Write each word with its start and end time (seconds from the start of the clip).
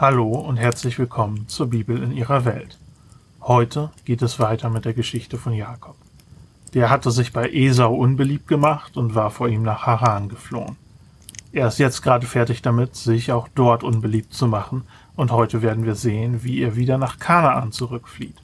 Hallo 0.00 0.28
und 0.28 0.58
herzlich 0.58 0.96
willkommen 1.00 1.48
zur 1.48 1.70
Bibel 1.70 2.00
in 2.00 2.12
ihrer 2.12 2.44
Welt. 2.44 2.78
Heute 3.40 3.90
geht 4.04 4.22
es 4.22 4.38
weiter 4.38 4.70
mit 4.70 4.84
der 4.84 4.94
Geschichte 4.94 5.38
von 5.38 5.52
Jakob. 5.52 5.96
Der 6.72 6.88
hatte 6.88 7.10
sich 7.10 7.32
bei 7.32 7.50
Esau 7.50 7.92
unbeliebt 7.96 8.46
gemacht 8.46 8.96
und 8.96 9.16
war 9.16 9.32
vor 9.32 9.48
ihm 9.48 9.64
nach 9.64 9.86
Haran 9.86 10.28
geflohen. 10.28 10.76
Er 11.50 11.66
ist 11.66 11.80
jetzt 11.80 12.02
gerade 12.02 12.28
fertig 12.28 12.62
damit, 12.62 12.94
sich 12.94 13.32
auch 13.32 13.48
dort 13.56 13.82
unbeliebt 13.82 14.32
zu 14.32 14.46
machen, 14.46 14.84
und 15.16 15.32
heute 15.32 15.62
werden 15.62 15.84
wir 15.84 15.96
sehen, 15.96 16.44
wie 16.44 16.62
er 16.62 16.76
wieder 16.76 16.96
nach 16.96 17.18
Kanaan 17.18 17.72
zurückflieht. 17.72 18.36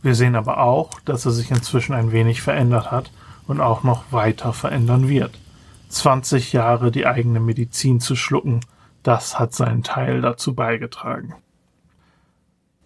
Wir 0.00 0.14
sehen 0.14 0.34
aber 0.34 0.60
auch, 0.62 0.98
dass 1.00 1.26
er 1.26 1.32
sich 1.32 1.50
inzwischen 1.50 1.94
ein 1.94 2.10
wenig 2.10 2.40
verändert 2.40 2.90
hat 2.90 3.10
und 3.46 3.60
auch 3.60 3.82
noch 3.82 4.10
weiter 4.12 4.54
verändern 4.54 5.10
wird. 5.10 5.38
20 5.90 6.54
Jahre 6.54 6.90
die 6.90 7.06
eigene 7.06 7.38
Medizin 7.38 8.00
zu 8.00 8.16
schlucken, 8.16 8.62
das 9.06 9.38
hat 9.38 9.54
seinen 9.54 9.84
Teil 9.84 10.20
dazu 10.20 10.56
beigetragen. 10.56 11.34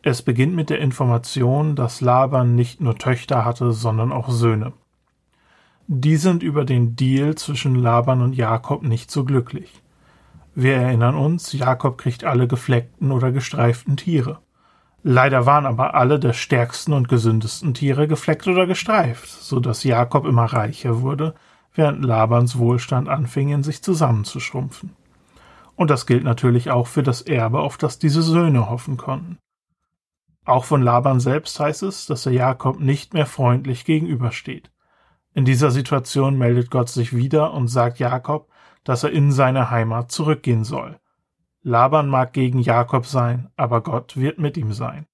Es 0.02 0.20
beginnt 0.20 0.54
mit 0.54 0.68
der 0.68 0.78
Information, 0.78 1.76
dass 1.76 2.02
Laban 2.02 2.54
nicht 2.54 2.80
nur 2.80 2.96
Töchter 2.96 3.46
hatte, 3.46 3.72
sondern 3.72 4.12
auch 4.12 4.28
Söhne. 4.28 4.74
Die 5.86 6.16
sind 6.16 6.42
über 6.42 6.66
den 6.66 6.94
Deal 6.94 7.36
zwischen 7.36 7.74
Laban 7.74 8.20
und 8.20 8.34
Jakob 8.34 8.82
nicht 8.82 9.10
so 9.10 9.24
glücklich. 9.24 9.82
Wir 10.54 10.76
erinnern 10.76 11.14
uns, 11.14 11.54
Jakob 11.54 11.96
kriegt 11.96 12.24
alle 12.24 12.46
gefleckten 12.46 13.12
oder 13.12 13.32
gestreiften 13.32 13.96
Tiere. 13.96 14.40
Leider 15.02 15.46
waren 15.46 15.64
aber 15.64 15.94
alle 15.94 16.18
der 16.18 16.34
stärksten 16.34 16.92
und 16.92 17.08
gesündesten 17.08 17.72
Tiere 17.72 18.06
gefleckt 18.06 18.46
oder 18.46 18.66
gestreift, 18.66 19.28
so 19.28 19.58
dass 19.58 19.84
Jakob 19.84 20.26
immer 20.26 20.44
reicher 20.44 21.00
wurde, 21.00 21.34
während 21.74 22.04
Labans 22.04 22.58
Wohlstand 22.58 23.08
anfing 23.08 23.48
in 23.48 23.62
sich 23.62 23.82
zusammenzuschrumpfen. 23.82 24.99
Und 25.80 25.88
das 25.88 26.04
gilt 26.04 26.24
natürlich 26.24 26.70
auch 26.70 26.86
für 26.86 27.02
das 27.02 27.22
Erbe, 27.22 27.60
auf 27.60 27.78
das 27.78 27.98
diese 27.98 28.20
Söhne 28.20 28.68
hoffen 28.68 28.98
konnten. 28.98 29.38
Auch 30.44 30.66
von 30.66 30.82
Laban 30.82 31.20
selbst 31.20 31.58
heißt 31.58 31.84
es, 31.84 32.04
dass 32.04 32.26
er 32.26 32.32
Jakob 32.32 32.80
nicht 32.80 33.14
mehr 33.14 33.24
freundlich 33.24 33.86
gegenübersteht. 33.86 34.70
In 35.32 35.46
dieser 35.46 35.70
Situation 35.70 36.36
meldet 36.36 36.70
Gott 36.70 36.90
sich 36.90 37.16
wieder 37.16 37.54
und 37.54 37.68
sagt 37.68 37.98
Jakob, 37.98 38.50
dass 38.84 39.04
er 39.04 39.10
in 39.12 39.32
seine 39.32 39.70
Heimat 39.70 40.12
zurückgehen 40.12 40.64
soll. 40.64 41.00
Laban 41.62 42.10
mag 42.10 42.34
gegen 42.34 42.60
Jakob 42.60 43.06
sein, 43.06 43.48
aber 43.56 43.80
Gott 43.80 44.18
wird 44.18 44.38
mit 44.38 44.58
ihm 44.58 44.74
sein. 44.74 45.06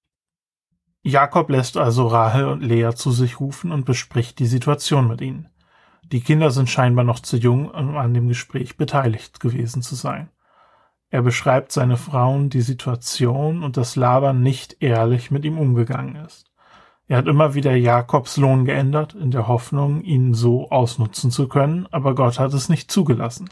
Jakob 1.04 1.48
lässt 1.48 1.76
also 1.76 2.08
Rahel 2.08 2.46
und 2.46 2.60
Lea 2.60 2.90
zu 2.92 3.12
sich 3.12 3.38
rufen 3.38 3.70
und 3.70 3.84
bespricht 3.84 4.40
die 4.40 4.46
Situation 4.46 5.06
mit 5.06 5.20
ihnen. 5.20 5.48
Die 6.10 6.22
Kinder 6.22 6.50
sind 6.50 6.68
scheinbar 6.68 7.04
noch 7.04 7.20
zu 7.20 7.36
jung, 7.36 7.70
um 7.70 7.96
an 7.96 8.14
dem 8.14 8.26
Gespräch 8.26 8.76
beteiligt 8.76 9.38
gewesen 9.38 9.80
zu 9.80 9.94
sein. 9.94 10.28
Er 11.10 11.22
beschreibt 11.22 11.72
seine 11.72 11.96
Frauen, 11.96 12.50
die 12.50 12.62
Situation 12.62 13.62
und 13.62 13.76
dass 13.76 13.96
Laban 13.96 14.42
nicht 14.42 14.82
ehrlich 14.82 15.30
mit 15.30 15.44
ihm 15.44 15.58
umgegangen 15.58 16.16
ist. 16.16 16.50
Er 17.08 17.18
hat 17.18 17.28
immer 17.28 17.54
wieder 17.54 17.74
Jakobs 17.76 18.36
Lohn 18.36 18.64
geändert, 18.64 19.14
in 19.14 19.30
der 19.30 19.46
Hoffnung, 19.46 20.02
ihn 20.02 20.34
so 20.34 20.70
ausnutzen 20.70 21.30
zu 21.30 21.48
können, 21.48 21.86
aber 21.92 22.16
Gott 22.16 22.40
hat 22.40 22.52
es 22.52 22.68
nicht 22.68 22.90
zugelassen. 22.90 23.48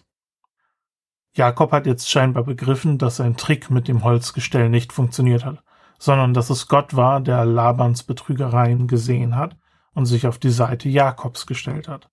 Jakob 1.37 1.71
hat 1.71 1.87
jetzt 1.87 2.11
scheinbar 2.11 2.45
begriffen, 2.45 2.99
dass 2.99 3.17
sein 3.17 3.37
Trick 3.37 3.71
mit 3.71 3.87
dem 3.87 4.03
Holzgestell 4.03 4.69
nicht 4.69 4.93
funktioniert 4.93 5.45
hat, 5.45 5.63
sondern 5.99 6.35
dass 6.35 6.51
es 6.51 6.67
Gott 6.67 6.97
war, 6.97 7.21
der 7.21 7.45
Labans 7.45 8.03
Betrügereien 8.03 8.89
gesehen 8.89 9.37
hat 9.37 9.57
und 9.95 10.07
sich 10.07 10.27
auf 10.27 10.39
die 10.39 10.51
Seite 10.51 10.89
Jakobs 10.89 11.47
gestellt 11.47 11.89
hat. 11.89 12.11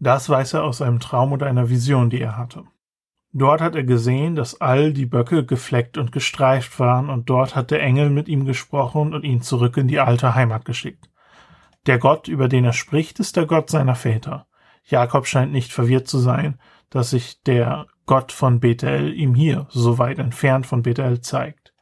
Das 0.00 0.28
weiß 0.28 0.54
er 0.54 0.64
aus 0.64 0.82
einem 0.82 1.00
Traum 1.00 1.32
oder 1.32 1.46
einer 1.46 1.68
Vision, 1.68 2.10
die 2.10 2.20
er 2.20 2.36
hatte. 2.36 2.64
Dort 3.36 3.60
hat 3.60 3.74
er 3.74 3.82
gesehen, 3.82 4.36
dass 4.36 4.60
all 4.60 4.92
die 4.92 5.06
Böcke 5.06 5.44
gefleckt 5.44 5.98
und 5.98 6.12
gestreift 6.12 6.78
waren, 6.78 7.10
und 7.10 7.28
dort 7.28 7.56
hat 7.56 7.72
der 7.72 7.82
Engel 7.82 8.08
mit 8.08 8.28
ihm 8.28 8.44
gesprochen 8.44 9.12
und 9.12 9.24
ihn 9.24 9.42
zurück 9.42 9.76
in 9.76 9.88
die 9.88 9.98
alte 9.98 10.36
Heimat 10.36 10.64
geschickt. 10.64 11.10
Der 11.86 11.98
Gott, 11.98 12.28
über 12.28 12.46
den 12.48 12.64
er 12.64 12.72
spricht, 12.72 13.18
ist 13.18 13.34
der 13.34 13.46
Gott 13.46 13.70
seiner 13.70 13.96
Väter. 13.96 14.46
Jakob 14.84 15.26
scheint 15.26 15.50
nicht 15.50 15.72
verwirrt 15.72 16.06
zu 16.06 16.18
sein, 16.18 16.60
dass 16.90 17.10
sich 17.10 17.42
der 17.42 17.88
Gott 18.06 18.30
von 18.30 18.60
Bethel 18.60 19.12
ihm 19.12 19.34
hier, 19.34 19.66
so 19.68 19.98
weit 19.98 20.20
entfernt 20.20 20.64
von 20.64 20.82
Bethel, 20.82 21.20
zeigt. 21.20 21.74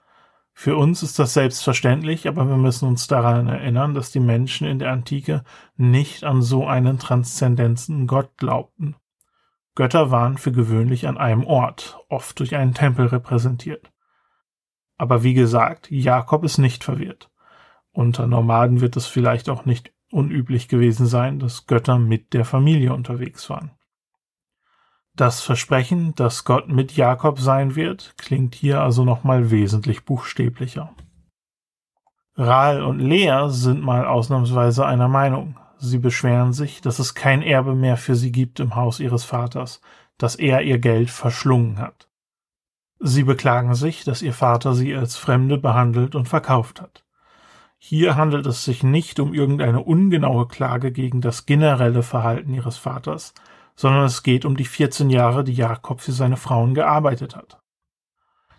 Für 0.55 0.77
uns 0.77 1.03
ist 1.03 1.19
das 1.19 1.35
selbstverständlich, 1.35 2.29
aber 2.29 2.49
wir 2.49 2.57
müssen 2.57 2.89
uns 2.89 3.09
daran 3.09 3.49
erinnern, 3.49 3.93
dass 3.93 4.11
die 4.11 4.21
Menschen 4.21 4.67
in 4.67 4.79
der 4.79 4.91
Antike 4.91 5.45
nicht 5.77 6.25
an 6.25 6.41
so 6.41 6.67
einen 6.67 6.99
transzendenzen 6.99 8.07
Gott 8.07 8.39
glaubten. 8.39 8.97
Götter 9.75 10.11
waren 10.11 10.37
für 10.37 10.53
gewöhnlich 10.53 11.09
an 11.09 11.17
einem 11.17 11.45
Ort, 11.45 11.99
oft 12.09 12.39
durch 12.39 12.55
einen 12.55 12.75
Tempel 12.75 13.07
repräsentiert. 13.07 13.91
Aber 14.99 15.23
wie 15.23 15.35
gesagt, 15.35 15.91
Jakob 15.91 16.45
ist 16.45 16.59
nicht 16.59 16.85
verwirrt. 16.85 17.31
Unter 17.91 18.27
Nomaden 18.27 18.81
wird 18.81 18.97
es 18.97 19.07
vielleicht 19.07 19.49
auch 19.49 19.65
nicht 19.65 19.93
unüblich 20.11 20.69
gewesen 20.69 21.07
sein, 21.07 21.39
dass 21.39 21.67
Götter 21.67 21.99
mit 21.99 22.35
der 22.35 22.45
Familie 22.45 22.93
unterwegs 22.93 23.49
waren. 23.51 23.71
Das 25.15 25.43
Versprechen, 25.43 26.15
dass 26.15 26.45
Gott 26.45 26.69
mit 26.69 26.97
Jakob 26.97 27.39
sein 27.39 27.75
wird, 27.75 28.15
klingt 28.17 28.55
hier 28.55 28.81
also 28.81 29.05
nochmal 29.05 29.51
wesentlich 29.51 30.05
buchstäblicher. 30.05 30.95
Rahel 32.35 32.83
und 32.83 32.99
Lea 32.99 33.49
sind 33.49 33.83
mal 33.83 34.07
ausnahmsweise 34.07 34.87
einer 34.87 35.09
Meinung. 35.09 35.59
Sie 35.85 35.99
beschweren 35.99 36.53
sich, 36.53 36.81
dass 36.81 37.01
es 37.01 37.17
kein 37.17 37.43
Erbe 37.43 37.75
mehr 37.75 37.97
für 37.97 38.15
sie 38.15 38.31
gibt 38.31 38.61
im 38.61 38.77
Haus 38.77 39.01
ihres 39.01 39.25
Vaters, 39.25 39.81
dass 40.17 40.37
er 40.37 40.63
ihr 40.63 40.79
Geld 40.79 41.11
verschlungen 41.11 41.79
hat. 41.81 42.09
Sie 43.01 43.25
beklagen 43.25 43.75
sich, 43.75 44.05
dass 44.05 44.23
ihr 44.23 44.33
Vater 44.33 44.75
sie 44.75 44.95
als 44.95 45.17
Fremde 45.17 45.59
behandelt 45.59 46.15
und 46.15 46.29
verkauft 46.29 46.81
hat. 46.81 47.05
Hier 47.79 48.15
handelt 48.15 48.47
es 48.47 48.65
sich 48.65 48.85
nicht 48.85 49.19
um 49.19 49.35
irgendeine 49.35 49.83
ungenaue 49.83 50.47
Klage 50.47 50.93
gegen 50.93 51.21
das 51.21 51.47
generelle 51.47 52.05
Verhalten 52.05 52.55
ihres 52.55 52.77
Vaters, 52.77 53.35
sondern 53.75 54.05
es 54.05 54.23
geht 54.23 54.45
um 54.45 54.57
die 54.57 54.67
14 54.67 55.11
Jahre, 55.11 55.43
die 55.43 55.53
Jakob 55.53 56.01
für 56.01 56.13
seine 56.13 56.37
Frauen 56.37 56.75
gearbeitet 56.75 57.35
hat. 57.35 57.61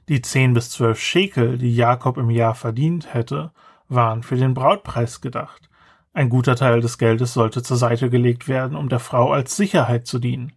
Die 0.10 0.22
10 0.22 0.54
bis 0.54 0.72
12 0.72 1.00
Schekel, 1.00 1.58
die 1.58 1.74
Jakob 1.74 2.18
im 2.18 2.30
Jahr 2.30 2.54
verdient 2.54 3.14
hätte, 3.14 3.54
waren 3.88 4.24
für 4.24 4.36
den 4.36 4.54
Brautpreis 4.54 5.22
gedacht, 5.22 5.70
ein 6.14 6.30
guter 6.30 6.56
Teil 6.56 6.80
des 6.80 7.00
Geldes 7.00 7.34
sollte 7.34 7.64
zur 7.64 7.78
Seite 7.78 8.10
gelegt 8.10 8.48
werden, 8.48 8.78
um 8.78 8.88
der 8.88 9.00
Frau 9.00 9.32
als 9.32 9.58
Sicherheit 9.58 10.06
zu 10.06 10.20
dienen. 10.20 10.54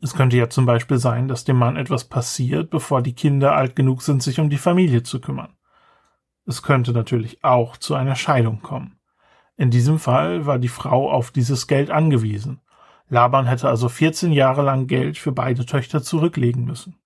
Es 0.00 0.14
könnte 0.14 0.36
ja 0.36 0.48
zum 0.50 0.66
Beispiel 0.66 0.98
sein, 0.98 1.28
dass 1.28 1.44
dem 1.44 1.56
Mann 1.56 1.76
etwas 1.76 2.04
passiert, 2.04 2.70
bevor 2.70 3.02
die 3.02 3.14
Kinder 3.14 3.54
alt 3.54 3.76
genug 3.76 4.02
sind, 4.02 4.22
sich 4.22 4.40
um 4.40 4.50
die 4.50 4.58
Familie 4.58 5.02
zu 5.02 5.20
kümmern. 5.20 5.56
Es 6.46 6.62
könnte 6.62 6.92
natürlich 6.92 7.44
auch 7.44 7.76
zu 7.76 7.94
einer 7.94 8.16
Scheidung 8.16 8.60
kommen. 8.60 8.98
In 9.56 9.70
diesem 9.70 9.98
Fall 9.98 10.46
war 10.46 10.58
die 10.58 10.68
Frau 10.68 11.10
auf 11.10 11.30
dieses 11.30 11.66
Geld 11.66 11.90
angewiesen. 11.90 12.60
Laban 13.08 13.46
hätte 13.46 13.68
also 13.68 13.88
14 13.88 14.32
Jahre 14.32 14.62
lang 14.62 14.86
Geld 14.86 15.18
für 15.18 15.32
beide 15.32 15.66
Töchter 15.66 16.02
zurücklegen 16.02 16.64
müssen. 16.64 16.96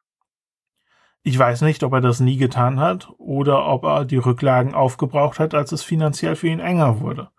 Ich 1.24 1.38
weiß 1.38 1.62
nicht, 1.62 1.84
ob 1.84 1.92
er 1.92 2.00
das 2.00 2.18
nie 2.18 2.36
getan 2.36 2.80
hat 2.80 3.08
oder 3.18 3.66
ob 3.66 3.84
er 3.84 4.04
die 4.04 4.16
Rücklagen 4.16 4.74
aufgebraucht 4.74 5.38
hat, 5.38 5.54
als 5.54 5.70
es 5.70 5.84
finanziell 5.84 6.34
für 6.34 6.48
ihn 6.48 6.58
enger 6.58 7.00
wurde. 7.00 7.30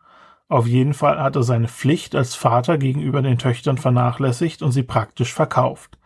Auf 0.47 0.67
jeden 0.67 0.93
Fall 0.93 1.19
hat 1.19 1.35
er 1.35 1.43
seine 1.43 1.67
Pflicht 1.67 2.15
als 2.15 2.35
Vater 2.35 2.77
gegenüber 2.77 3.21
den 3.21 3.37
Töchtern 3.37 3.77
vernachlässigt 3.77 4.61
und 4.61 4.71
sie 4.71 4.83
praktisch 4.83 5.33
verkauft. 5.33 5.97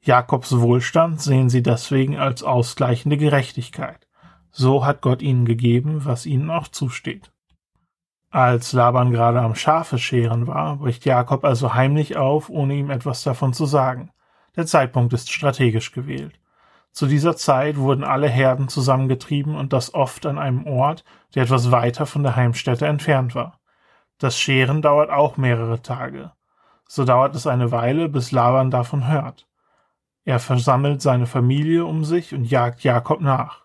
Jakobs 0.00 0.58
Wohlstand 0.58 1.20
sehen 1.20 1.50
sie 1.50 1.62
deswegen 1.62 2.16
als 2.16 2.42
ausgleichende 2.42 3.18
Gerechtigkeit. 3.18 4.06
So 4.50 4.86
hat 4.86 5.02
Gott 5.02 5.20
ihnen 5.20 5.44
gegeben, 5.44 6.04
was 6.04 6.24
ihnen 6.24 6.50
auch 6.50 6.68
zusteht. 6.68 7.30
Als 8.30 8.72
Laban 8.72 9.10
gerade 9.10 9.40
am 9.40 9.54
Schafe 9.54 9.98
scheren 9.98 10.46
war, 10.46 10.76
bricht 10.76 11.04
Jakob 11.04 11.44
also 11.44 11.74
heimlich 11.74 12.16
auf, 12.16 12.48
ohne 12.48 12.74
ihm 12.74 12.90
etwas 12.90 13.22
davon 13.22 13.52
zu 13.52 13.66
sagen. 13.66 14.10
Der 14.56 14.66
Zeitpunkt 14.66 15.12
ist 15.12 15.30
strategisch 15.30 15.92
gewählt. 15.92 16.38
Zu 16.98 17.06
dieser 17.06 17.36
Zeit 17.36 17.76
wurden 17.76 18.02
alle 18.02 18.28
Herden 18.28 18.66
zusammengetrieben 18.66 19.54
und 19.54 19.72
das 19.72 19.94
oft 19.94 20.26
an 20.26 20.36
einem 20.36 20.66
Ort, 20.66 21.04
der 21.32 21.44
etwas 21.44 21.70
weiter 21.70 22.06
von 22.06 22.24
der 22.24 22.34
Heimstätte 22.34 22.88
entfernt 22.88 23.36
war. 23.36 23.60
Das 24.18 24.36
Scheren 24.36 24.82
dauert 24.82 25.08
auch 25.08 25.36
mehrere 25.36 25.80
Tage. 25.80 26.32
So 26.88 27.04
dauert 27.04 27.36
es 27.36 27.46
eine 27.46 27.70
Weile, 27.70 28.08
bis 28.08 28.32
Laban 28.32 28.72
davon 28.72 29.06
hört. 29.06 29.46
Er 30.24 30.40
versammelt 30.40 31.00
seine 31.00 31.26
Familie 31.26 31.84
um 31.84 32.02
sich 32.02 32.34
und 32.34 32.50
jagt 32.50 32.82
Jakob 32.82 33.20
nach. 33.20 33.62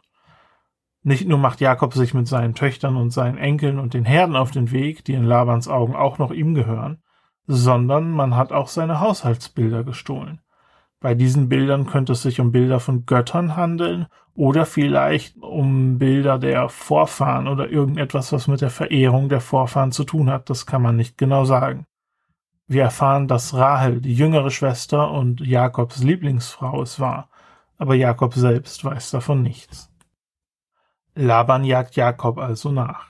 Nicht 1.02 1.28
nur 1.28 1.40
macht 1.40 1.60
Jakob 1.60 1.96
sich 1.96 2.14
mit 2.14 2.28
seinen 2.28 2.54
Töchtern 2.54 2.96
und 2.96 3.10
seinen 3.10 3.40
Enkeln 3.40 3.80
und 3.80 3.96
den 3.96 4.06
Herden 4.06 4.36
auf 4.36 4.52
den 4.52 4.70
Weg, 4.70 5.06
die 5.06 5.14
in 5.14 5.24
Labans 5.24 5.68
Augen 5.68 5.96
auch 5.96 6.20
noch 6.20 6.30
ihm 6.30 6.54
gehören, 6.54 7.02
sondern 7.48 8.12
man 8.12 8.36
hat 8.36 8.52
auch 8.52 8.68
seine 8.68 9.00
Haushaltsbilder 9.00 9.84
gestohlen. 9.84 10.43
Bei 11.04 11.16
diesen 11.16 11.50
Bildern 11.50 11.86
könnte 11.86 12.14
es 12.14 12.22
sich 12.22 12.40
um 12.40 12.54
Bilder 12.54 12.80
von 12.80 13.06
Göttern 13.06 13.58
handeln 13.58 14.08
oder 14.36 14.66
vielleicht 14.66 15.36
um 15.44 15.98
Bilder 15.98 16.40
der 16.40 16.70
Vorfahren 16.70 17.50
oder 17.50 17.70
irgendetwas, 17.70 18.32
was 18.32 18.48
mit 18.48 18.62
der 18.62 18.70
Verehrung 18.70 19.28
der 19.28 19.42
Vorfahren 19.42 19.92
zu 19.92 20.06
tun 20.06 20.30
hat. 20.30 20.50
Das 20.50 20.66
kann 20.66 20.82
man 20.82 20.96
nicht 20.96 21.18
genau 21.18 21.44
sagen. 21.44 21.86
Wir 22.68 22.84
erfahren, 22.84 23.28
dass 23.28 23.54
Rahel 23.54 24.00
die 24.00 24.14
jüngere 24.14 24.50
Schwester 24.50 25.12
und 25.12 25.42
Jakobs 25.42 26.02
Lieblingsfrau 26.02 26.82
es 26.82 27.02
war. 27.02 27.28
aber 27.78 27.96
Jakob 27.96 28.34
selbst 28.34 28.86
weiß 28.86 29.12
davon 29.12 29.44
nichts. 29.44 29.92
Laban 31.16 31.66
jagt 31.66 31.98
Jakob 31.98 32.38
also 32.38 32.72
nach. 32.72 33.08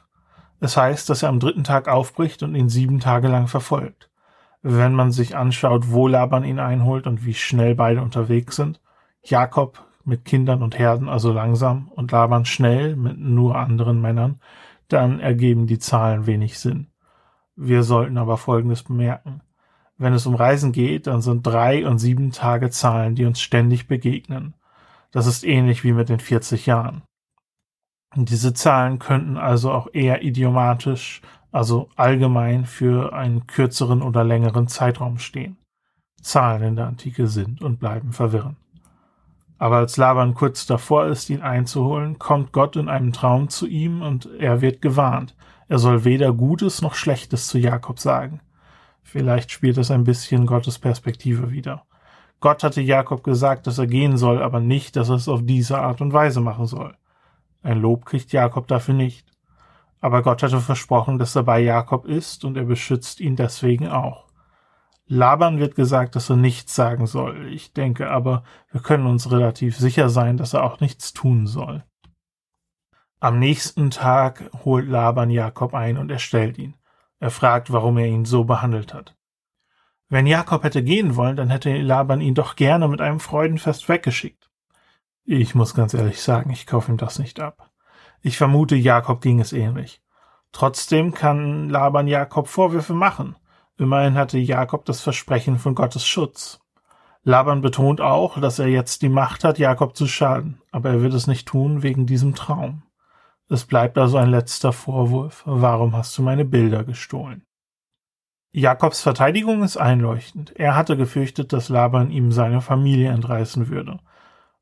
Es 0.59 0.77
heißt, 0.77 1.11
dass 1.11 1.21
er 1.21 1.29
am 1.29 1.39
dritten 1.39 1.63
Tag 1.63 1.87
aufbricht 1.87 2.41
und 2.41 2.55
ihn 2.55 2.69
sieben 2.69 2.99
Tage 2.99 3.27
lang 3.27 3.47
verfolgt. 3.47 4.09
Wenn 4.65 4.93
man 4.93 5.11
sich 5.11 5.35
anschaut, 5.35 5.91
wo 5.91 6.07
Laban 6.07 6.45
ihn 6.45 6.59
einholt 6.59 7.05
und 7.05 7.25
wie 7.25 7.33
schnell 7.33 7.75
beide 7.75 8.01
unterwegs 8.01 8.55
sind, 8.55 8.79
Jakob 9.21 9.85
mit 10.05 10.23
Kindern 10.23 10.63
und 10.63 10.79
Herden 10.79 11.09
also 11.09 11.33
langsam 11.33 11.89
und 11.89 12.11
Laban 12.13 12.45
schnell 12.45 12.95
mit 12.95 13.17
nur 13.17 13.57
anderen 13.57 14.01
Männern, 14.01 14.39
dann 14.87 15.19
ergeben 15.19 15.67
die 15.67 15.79
Zahlen 15.79 16.27
wenig 16.27 16.59
Sinn. 16.59 16.87
Wir 17.55 17.83
sollten 17.83 18.17
aber 18.17 18.37
Folgendes 18.37 18.83
bemerken. 18.83 19.41
Wenn 19.97 20.13
es 20.13 20.25
um 20.25 20.35
Reisen 20.35 20.71
geht, 20.71 21.07
dann 21.07 21.21
sind 21.21 21.45
drei 21.45 21.85
und 21.85 21.99
sieben 21.99 22.31
Tage 22.31 22.69
Zahlen, 22.69 23.15
die 23.15 23.25
uns 23.25 23.41
ständig 23.41 23.87
begegnen. 23.87 24.55
Das 25.11 25.27
ist 25.27 25.43
ähnlich 25.43 25.83
wie 25.83 25.93
mit 25.93 26.09
den 26.09 26.19
40 26.19 26.65
Jahren. 26.65 27.03
Diese 28.15 28.53
Zahlen 28.53 28.99
könnten 28.99 29.37
also 29.37 29.71
auch 29.71 29.87
eher 29.91 30.23
idiomatisch, 30.23 31.21
also 31.53 31.87
allgemein 31.95 32.65
für 32.65 33.13
einen 33.13 33.47
kürzeren 33.47 34.01
oder 34.01 34.23
längeren 34.23 34.67
Zeitraum 34.67 35.19
stehen. 35.19 35.57
Zahlen 36.21 36.63
in 36.63 36.75
der 36.75 36.87
Antike 36.87 37.27
sind 37.27 37.61
und 37.61 37.79
bleiben 37.79 38.11
verwirrend. 38.11 38.57
Aber 39.59 39.77
als 39.77 39.95
Laban 39.95 40.33
kurz 40.33 40.65
davor 40.65 41.05
ist, 41.05 41.29
ihn 41.29 41.41
einzuholen, 41.41 42.17
kommt 42.17 42.51
Gott 42.51 42.75
in 42.75 42.89
einem 42.89 43.13
Traum 43.13 43.49
zu 43.49 43.67
ihm 43.67 44.01
und 44.01 44.27
er 44.39 44.61
wird 44.61 44.81
gewarnt. 44.81 45.35
Er 45.67 45.77
soll 45.79 46.03
weder 46.03 46.33
Gutes 46.33 46.81
noch 46.81 46.95
Schlechtes 46.95 47.47
zu 47.47 47.59
Jakob 47.59 47.99
sagen. 47.99 48.41
Vielleicht 49.03 49.51
spielt 49.51 49.77
es 49.77 49.91
ein 49.91 50.03
bisschen 50.03 50.47
Gottes 50.47 50.79
Perspektive 50.79 51.51
wieder. 51.51 51.85
Gott 52.39 52.63
hatte 52.63 52.81
Jakob 52.81 53.23
gesagt, 53.23 53.67
dass 53.67 53.77
er 53.77 53.87
gehen 53.87 54.17
soll, 54.17 54.41
aber 54.41 54.59
nicht, 54.59 54.95
dass 54.95 55.09
er 55.09 55.15
es 55.15 55.29
auf 55.29 55.41
diese 55.43 55.77
Art 55.77 56.01
und 56.01 56.13
Weise 56.13 56.41
machen 56.41 56.65
soll. 56.65 56.95
Ein 57.61 57.79
Lob 57.79 58.05
kriegt 58.05 58.33
Jakob 58.33 58.67
dafür 58.67 58.95
nicht. 58.95 59.32
Aber 60.03 60.21
Gott 60.21 60.43
hatte 60.43 60.59
versprochen, 60.59 61.17
dass 61.17 61.33
er 61.33 61.43
bei 61.43 61.61
Jakob 61.61 62.05
ist 62.05 62.43
und 62.43 62.57
er 62.57 62.65
beschützt 62.65 63.21
ihn 63.21 63.37
deswegen 63.37 63.87
auch. 63.87 64.27
Laban 65.05 65.59
wird 65.59 65.75
gesagt, 65.75 66.17
dass 66.17 66.29
er 66.29 66.35
nichts 66.35 66.75
sagen 66.75 67.07
soll. 67.07 67.47
Ich 67.47 67.71
denke 67.71 68.09
aber, 68.11 68.43
wir 68.69 68.81
können 68.81 69.05
uns 69.05 69.31
relativ 69.31 69.77
sicher 69.77 70.09
sein, 70.09 70.35
dass 70.35 70.53
er 70.53 70.65
auch 70.65 70.81
nichts 70.81 71.13
tun 71.13 71.47
soll. 71.47 71.85
Am 73.21 73.39
nächsten 73.39 73.91
Tag 73.91 74.51
holt 74.65 74.89
Laban 74.89 75.29
Jakob 75.29 75.73
ein 75.73 75.97
und 75.97 76.11
er 76.11 76.19
stellt 76.19 76.57
ihn. 76.57 76.75
Er 77.21 77.31
fragt, 77.31 77.71
warum 77.71 77.97
er 77.97 78.07
ihn 78.07 78.25
so 78.25 78.43
behandelt 78.43 78.93
hat. 78.93 79.15
Wenn 80.09 80.27
Jakob 80.27 80.65
hätte 80.65 80.83
gehen 80.83 81.15
wollen, 81.15 81.37
dann 81.37 81.49
hätte 81.49 81.77
Laban 81.77 82.19
ihn 82.19 82.35
doch 82.35 82.57
gerne 82.57 82.89
mit 82.89 82.99
einem 82.99 83.21
Freudenfest 83.21 83.87
weggeschickt. 83.87 84.51
Ich 85.23 85.55
muss 85.55 85.73
ganz 85.73 85.93
ehrlich 85.93 86.21
sagen, 86.21 86.49
ich 86.49 86.67
kaufe 86.67 86.91
ihm 86.91 86.97
das 86.97 87.19
nicht 87.19 87.39
ab. 87.39 87.72
Ich 88.23 88.37
vermute, 88.37 88.75
Jakob 88.75 89.21
ging 89.21 89.41
es 89.41 89.51
ähnlich. 89.51 90.01
Trotzdem 90.53 91.13
kann 91.13 91.69
Laban 91.69 92.07
Jakob 92.07 92.47
Vorwürfe 92.47 92.93
machen. 92.93 93.35
Immerhin 93.77 94.15
hatte 94.15 94.37
Jakob 94.37 94.85
das 94.85 95.01
Versprechen 95.01 95.59
von 95.59 95.75
Gottes 95.75 96.07
Schutz. 96.07 96.61
Laban 97.23 97.61
betont 97.61 97.99
auch, 97.99 98.39
dass 98.39 98.59
er 98.59 98.67
jetzt 98.67 99.01
die 99.01 99.09
Macht 99.09 99.43
hat, 99.43 99.59
Jakob 99.59 99.97
zu 99.97 100.07
schaden, 100.07 100.61
aber 100.71 100.91
er 100.91 101.01
wird 101.01 101.13
es 101.13 101.27
nicht 101.27 101.47
tun 101.47 101.83
wegen 101.83 102.05
diesem 102.05 102.33
Traum. 102.33 102.83
Es 103.49 103.65
bleibt 103.65 103.97
also 103.97 104.17
ein 104.17 104.29
letzter 104.29 104.71
Vorwurf. 104.71 105.43
Warum 105.45 105.93
hast 105.93 106.17
du 106.17 106.21
meine 106.21 106.45
Bilder 106.45 106.85
gestohlen? 106.85 107.43
Jakobs 108.53 109.01
Verteidigung 109.01 109.63
ist 109.63 109.75
einleuchtend. 109.75 110.53
Er 110.55 110.77
hatte 110.77 110.95
gefürchtet, 110.95 111.51
dass 111.51 111.67
Laban 111.67 112.09
ihm 112.09 112.31
seine 112.31 112.61
Familie 112.61 113.09
entreißen 113.09 113.67
würde. 113.67 113.99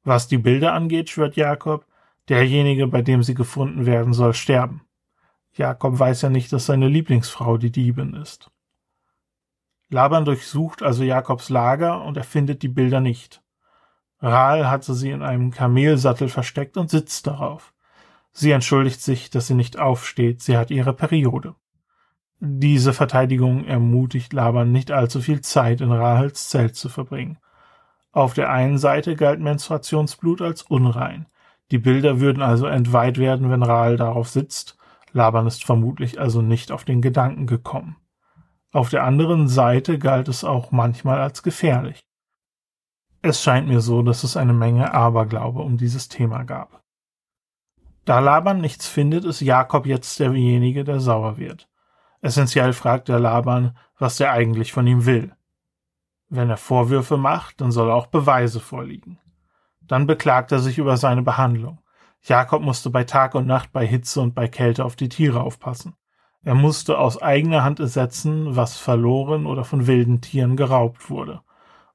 Was 0.04 0.28
die 0.28 0.40
Bilder 0.40 0.74
angeht, 0.74 1.10
schwört 1.10 1.36
Jakob, 1.36 1.86
derjenige, 2.30 2.88
bei 2.88 3.02
dem 3.02 3.24
sie 3.24 3.34
gefunden 3.34 3.86
werden, 3.86 4.14
soll 4.14 4.34
sterben. 4.34 4.82
Jakob 5.54 6.00
weiß 6.00 6.22
ja 6.22 6.30
nicht, 6.30 6.54
dass 6.54 6.66
seine 6.66 6.88
Lieblingsfrau 6.88 7.58
die 7.58 7.72
Diebin 7.72 8.14
ist. 8.14 8.52
Laban 9.90 10.24
durchsucht 10.24 10.84
also 10.84 11.04
Jakobs 11.04 11.50
Lager 11.50 12.04
und 12.04 12.16
er 12.16 12.24
findet 12.24 12.64
die 12.64 12.70
Bilder 12.70 13.02
nicht. 13.02 13.44
Rahl 14.22 14.70
hatte 14.70 14.94
sie 14.94 15.12
in 15.12 15.22
einem 15.22 15.52
Kamelsattel 15.52 16.30
versteckt 16.30 16.78
und 16.78 16.90
sitzt 16.90 17.28
darauf. 17.28 17.74
Sie 18.32 18.52
entschuldigt 18.52 19.02
sich, 19.02 19.30
dass 19.30 19.48
sie 19.48 19.56
nicht 19.56 19.78
aufsteht, 19.78 20.42
sie 20.42 20.56
hat 20.56 20.72
ihre 20.72 20.94
Periode. 20.94 21.56
Diese 22.40 22.94
Verteidigung 22.94 23.66
ermutigt 23.66 24.32
Laban 24.32 24.72
nicht 24.72 24.92
allzu 24.92 25.22
viel 25.22 25.42
Zeit 25.42 25.82
in 25.82 25.92
Rahels 25.92 26.50
Zelt 26.50 26.76
zu 26.76 26.88
verbringen. 26.88 27.38
Auf 28.14 28.34
der 28.34 28.50
einen 28.50 28.78
Seite 28.78 29.16
galt 29.16 29.40
Menstruationsblut 29.40 30.42
als 30.42 30.64
unrein. 30.64 31.28
Die 31.72 31.78
Bilder 31.78 32.20
würden 32.20 32.44
also 32.44 32.68
entweiht 32.68 33.18
werden, 33.18 33.50
wenn 33.50 33.64
Rahel 33.64 33.96
darauf 33.98 34.28
sitzt. 34.28 34.78
Laban 35.14 35.48
ist 35.48 35.64
vermutlich 35.64 36.20
also 36.20 36.42
nicht 36.42 36.72
auf 36.72 36.84
den 36.84 37.02
Gedanken 37.02 37.48
gekommen. 37.48 37.96
Auf 38.74 38.90
der 38.90 39.04
anderen 39.04 39.48
Seite 39.48 39.98
galt 39.98 40.28
es 40.28 40.44
auch 40.44 40.72
manchmal 40.72 41.20
als 41.20 41.44
gefährlich. 41.44 42.02
Es 43.22 43.42
scheint 43.42 43.68
mir 43.68 43.82
so, 43.82 44.02
dass 44.02 44.24
es 44.24 44.36
eine 44.36 44.54
Menge 44.54 44.94
Aberglaube 44.94 45.62
um 45.62 45.78
dieses 45.78 46.08
Thema 46.08 46.44
gab. 46.44 46.82
Da 48.06 48.20
Laban 48.20 48.62
nichts 48.62 48.88
findet, 48.88 49.26
ist 49.26 49.42
Jakob 49.42 49.86
jetzt 49.86 50.20
derjenige, 50.20 50.84
der 50.84 51.00
sauer 51.00 51.38
wird. 51.38 51.70
Essentiell 52.22 52.74
fragt 52.74 53.10
der 53.10 53.20
Laban, 53.20 53.78
was 53.98 54.20
er 54.20 54.32
eigentlich 54.32 54.74
von 54.74 54.88
ihm 54.88 55.06
will. 55.06 55.36
Wenn 56.30 56.50
er 56.50 56.58
Vorwürfe 56.58 57.18
macht, 57.18 57.62
dann 57.62 57.72
soll 57.72 57.92
auch 57.92 58.08
Beweise 58.08 58.60
vorliegen. 58.60 59.20
Dann 59.92 60.08
beklagt 60.08 60.54
er 60.54 60.60
sich 60.60 60.78
über 60.78 60.96
seine 60.96 61.22
Behandlung. 61.22 61.80
Jakob 62.22 62.62
musste 62.62 62.90
bei 62.90 63.04
Tag 63.04 63.36
und 63.36 63.46
Nacht 63.46 63.74
bei 63.74 63.86
Hitze 63.86 64.22
und 64.22 64.34
bei 64.34 64.48
Kälte 64.48 64.86
auf 64.86 64.96
die 64.96 65.10
Tiere 65.10 65.42
aufpassen. 65.42 65.96
Er 66.44 66.56
musste 66.56 66.98
aus 66.98 67.22
eigener 67.22 67.66
Hand 67.66 67.82
ersetzen, 67.82 68.56
was 68.56 68.78
verloren 68.78 69.46
oder 69.46 69.66
von 69.66 69.88
wilden 69.88 70.22
Tieren 70.22 70.56
geraubt 70.56 71.10
wurde. 71.10 71.42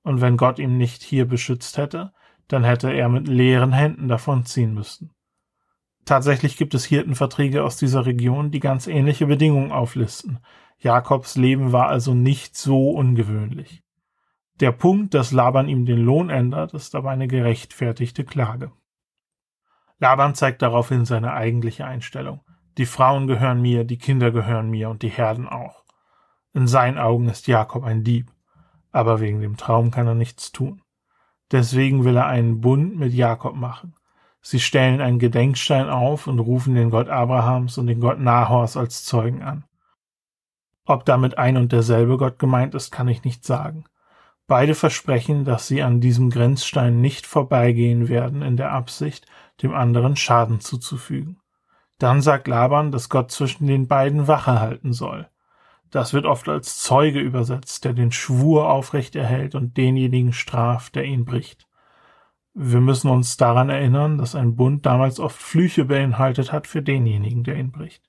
Und 0.03 0.21
wenn 0.21 0.37
Gott 0.37 0.59
ihn 0.59 0.77
nicht 0.77 1.03
hier 1.03 1.27
beschützt 1.27 1.79
hätte, 1.79 2.13
dann 2.49 2.65
hätte 2.65 2.93
er 2.93 3.09
mit 3.09 3.29
leeren 3.29 3.73
Händen 3.73 4.09
davonziehen 4.09 4.75
müssen. 4.75 5.15
Tatsächlich 6.05 6.59
gibt 6.59 6.75
es 6.75 6.85
Hirtenverträge 6.85 7.65
aus 7.65 7.79
dieser 7.79 8.05
Region, 8.05 8.51
die 8.51 8.61
ganz 8.61 8.89
ähnliche 8.89 9.25
Bedingungen 9.25 9.73
auflisten. 9.73 10.41
Jakobs 10.79 11.37
Leben 11.37 11.73
war 11.73 11.89
also 11.89 12.13
nicht 12.13 12.59
so 12.59 12.91
ungewöhnlich. 12.91 13.86
Der 14.61 14.73
Punkt, 14.73 15.13
dass 15.13 15.33
Laban 15.33 15.69
ihm 15.69 15.85
den 15.85 15.99
Lohn 15.99 16.31
ändert, 16.31 16.73
ist 16.73 16.95
aber 16.95 17.11
eine 17.11 17.29
gerechtfertigte 17.29 18.25
Klage. 18.25 18.73
Laban 19.99 20.35
zeigt 20.35 20.63
daraufhin 20.63 21.05
seine 21.05 21.33
eigentliche 21.35 21.85
Einstellung. 21.85 22.41
Die 22.79 22.87
Frauen 22.87 23.27
gehören 23.27 23.61
mir, 23.61 23.85
die 23.85 23.99
Kinder 23.99 24.31
gehören 24.31 24.71
mir 24.71 24.89
und 24.89 25.03
die 25.03 25.09
Herden 25.09 25.49
auch. 25.49 25.85
In 26.53 26.67
seinen 26.67 26.99
Augen 26.99 27.29
ist 27.29 27.47
Jakob 27.47 27.85
ein 27.85 28.03
Dieb, 28.03 28.33
aber 28.93 29.21
wegen 29.21 29.41
dem 29.41 29.57
Traum 29.59 29.91
kann 29.91 30.07
er 30.07 30.15
nichts 30.15 30.53
tun. 30.53 30.83
Deswegen 31.53 32.05
will 32.05 32.17
er 32.17 32.27
einen 32.27 32.61
Bund 32.61 32.97
mit 32.97 33.13
Jakob 33.13 33.55
machen. 33.55 33.95
Sie 34.41 34.61
stellen 34.61 35.01
einen 35.01 35.19
Gedenkstein 35.19 35.89
auf 35.89 36.27
und 36.27 36.39
rufen 36.39 36.75
den 36.75 36.91
Gott 36.91 37.09
Abrahams 37.09 37.79
und 37.79 37.89
den 37.89 38.01
Gott 38.01 38.21
Nahors 38.21 38.77
als 38.77 39.05
Zeugen 39.05 39.43
an. 39.43 39.65
Ob 40.87 41.05
damit 41.05 41.37
ein 41.37 41.57
und 41.57 41.73
derselbe 41.73 42.17
Gott 42.17 42.39
gemeint 42.39 42.75
ist, 42.75 42.91
kann 42.91 43.09
ich 43.09 43.25
nicht 43.25 43.45
sagen. 43.45 43.85
Beide 44.47 44.77
versprechen, 44.77 45.45
dass 45.45 45.67
sie 45.67 45.83
an 45.83 46.01
diesem 46.01 46.31
Grenzstein 46.31 47.01
nicht 47.01 47.27
vorbeigehen 47.27 48.09
werden 48.09 48.43
in 48.43 48.57
der 48.57 48.71
Absicht, 48.73 49.27
dem 49.63 49.75
anderen 49.75 50.15
Schaden 50.15 50.61
zuzufügen. 50.61 51.41
Dann 51.99 52.21
sagt 52.23 52.47
Laban, 52.47 52.93
dass 52.93 53.09
Gott 53.09 53.33
zwischen 53.33 53.67
den 53.67 53.89
beiden 53.89 54.29
Wache 54.29 54.61
halten 54.61 54.93
soll. 54.93 55.29
Das 55.91 56.13
wird 56.13 56.27
oft 56.27 56.49
als 56.49 56.79
Zeuge 56.79 57.21
übersetzt, 57.21 57.85
der 57.85 57.93
den 57.93 58.13
Schwur 58.13 58.69
aufrecht 58.71 59.17
erhält 59.17 59.55
und 59.55 59.77
denjenigen 59.77 60.33
straft, 60.33 60.95
der 60.95 61.05
ihn 61.05 61.25
bricht. 61.25 61.67
Wir 62.55 62.81
müssen 62.81 63.11
uns 63.11 63.37
daran 63.37 63.69
erinnern, 63.69 64.19
dass 64.19 64.35
ein 64.35 64.57
Bund 64.57 64.87
damals 64.87 65.21
oft 65.21 65.41
Flüche 65.41 65.85
beinhaltet 65.85 66.53
hat 66.53 66.67
für 66.67 66.83
denjenigen, 66.83 67.45
der 67.45 67.57
ihn 67.57 67.73
bricht. 67.73 68.03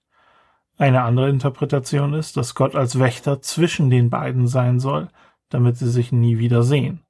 Eine 0.78 1.02
andere 1.02 1.30
Interpretation 1.30 2.14
ist, 2.14 2.38
dass 2.38 2.56
Gott 2.56 2.76
als 2.76 3.00
Wächter 3.00 3.42
zwischen 3.42 3.90
den 3.90 4.10
beiden 4.10 4.48
sein 4.48 4.80
soll, 4.80 5.10
damit 5.50 5.78
sie 5.78 5.90
sich 5.90 6.12
nie 6.12 6.40
wieder 6.40 6.64
sehen. 6.64 7.04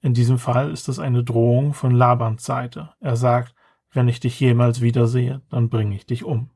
In 0.00 0.14
diesem 0.14 0.38
Fall 0.38 0.70
ist 0.70 0.88
es 0.88 0.98
eine 0.98 1.24
Drohung 1.24 1.74
von 1.74 1.90
Labans 1.90 2.44
Seite. 2.44 2.90
Er 3.00 3.16
sagt, 3.16 3.54
wenn 3.92 4.08
ich 4.08 4.20
dich 4.20 4.38
jemals 4.38 4.80
wiedersehe, 4.80 5.42
dann 5.50 5.68
bringe 5.68 5.94
ich 5.94 6.06
dich 6.06 6.24
um. 6.24 6.50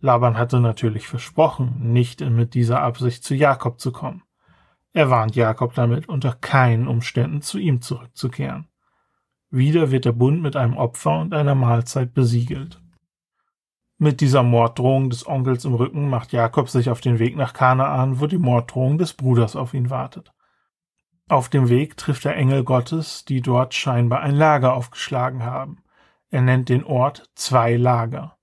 Laban 0.00 0.38
hatte 0.38 0.60
natürlich 0.60 1.06
versprochen, 1.06 1.92
nicht 1.92 2.20
mit 2.20 2.54
dieser 2.54 2.80
Absicht 2.80 3.22
zu 3.22 3.34
Jakob 3.34 3.78
zu 3.78 3.92
kommen. 3.92 4.22
Er 4.92 5.10
warnt 5.10 5.36
Jakob 5.36 5.74
damit, 5.74 6.08
unter 6.08 6.32
keinen 6.32 6.88
Umständen 6.88 7.42
zu 7.42 7.58
ihm 7.58 7.82
zurückzukehren. 7.82 8.66
Wieder 9.50 9.90
wird 9.90 10.04
der 10.04 10.12
Bund 10.12 10.42
mit 10.42 10.56
einem 10.56 10.76
Opfer 10.76 11.20
und 11.20 11.34
einer 11.34 11.54
Mahlzeit 11.54 12.14
besiegelt. 12.14 12.80
Mit 14.02 14.22
dieser 14.22 14.42
Morddrohung 14.42 15.10
des 15.10 15.26
Onkels 15.26 15.66
im 15.66 15.74
Rücken 15.74 16.08
macht 16.08 16.32
Jakob 16.32 16.70
sich 16.70 16.88
auf 16.88 17.02
den 17.02 17.18
Weg 17.18 17.36
nach 17.36 17.52
Kanaan, 17.52 18.18
wo 18.18 18.26
die 18.26 18.38
Morddrohung 18.38 18.96
des 18.96 19.12
Bruders 19.12 19.56
auf 19.56 19.74
ihn 19.74 19.90
wartet. 19.90 20.32
Auf 21.28 21.50
dem 21.50 21.68
Weg 21.68 21.98
trifft 21.98 22.24
er 22.24 22.34
Engel 22.34 22.64
Gottes, 22.64 23.26
die 23.26 23.42
dort 23.42 23.74
scheinbar 23.74 24.20
ein 24.20 24.34
Lager 24.34 24.72
aufgeschlagen 24.72 25.44
haben. 25.44 25.82
Er 26.30 26.40
nennt 26.40 26.70
den 26.70 26.82
Ort 26.82 27.28
zwei 27.34 27.76
Lager. 27.76 28.38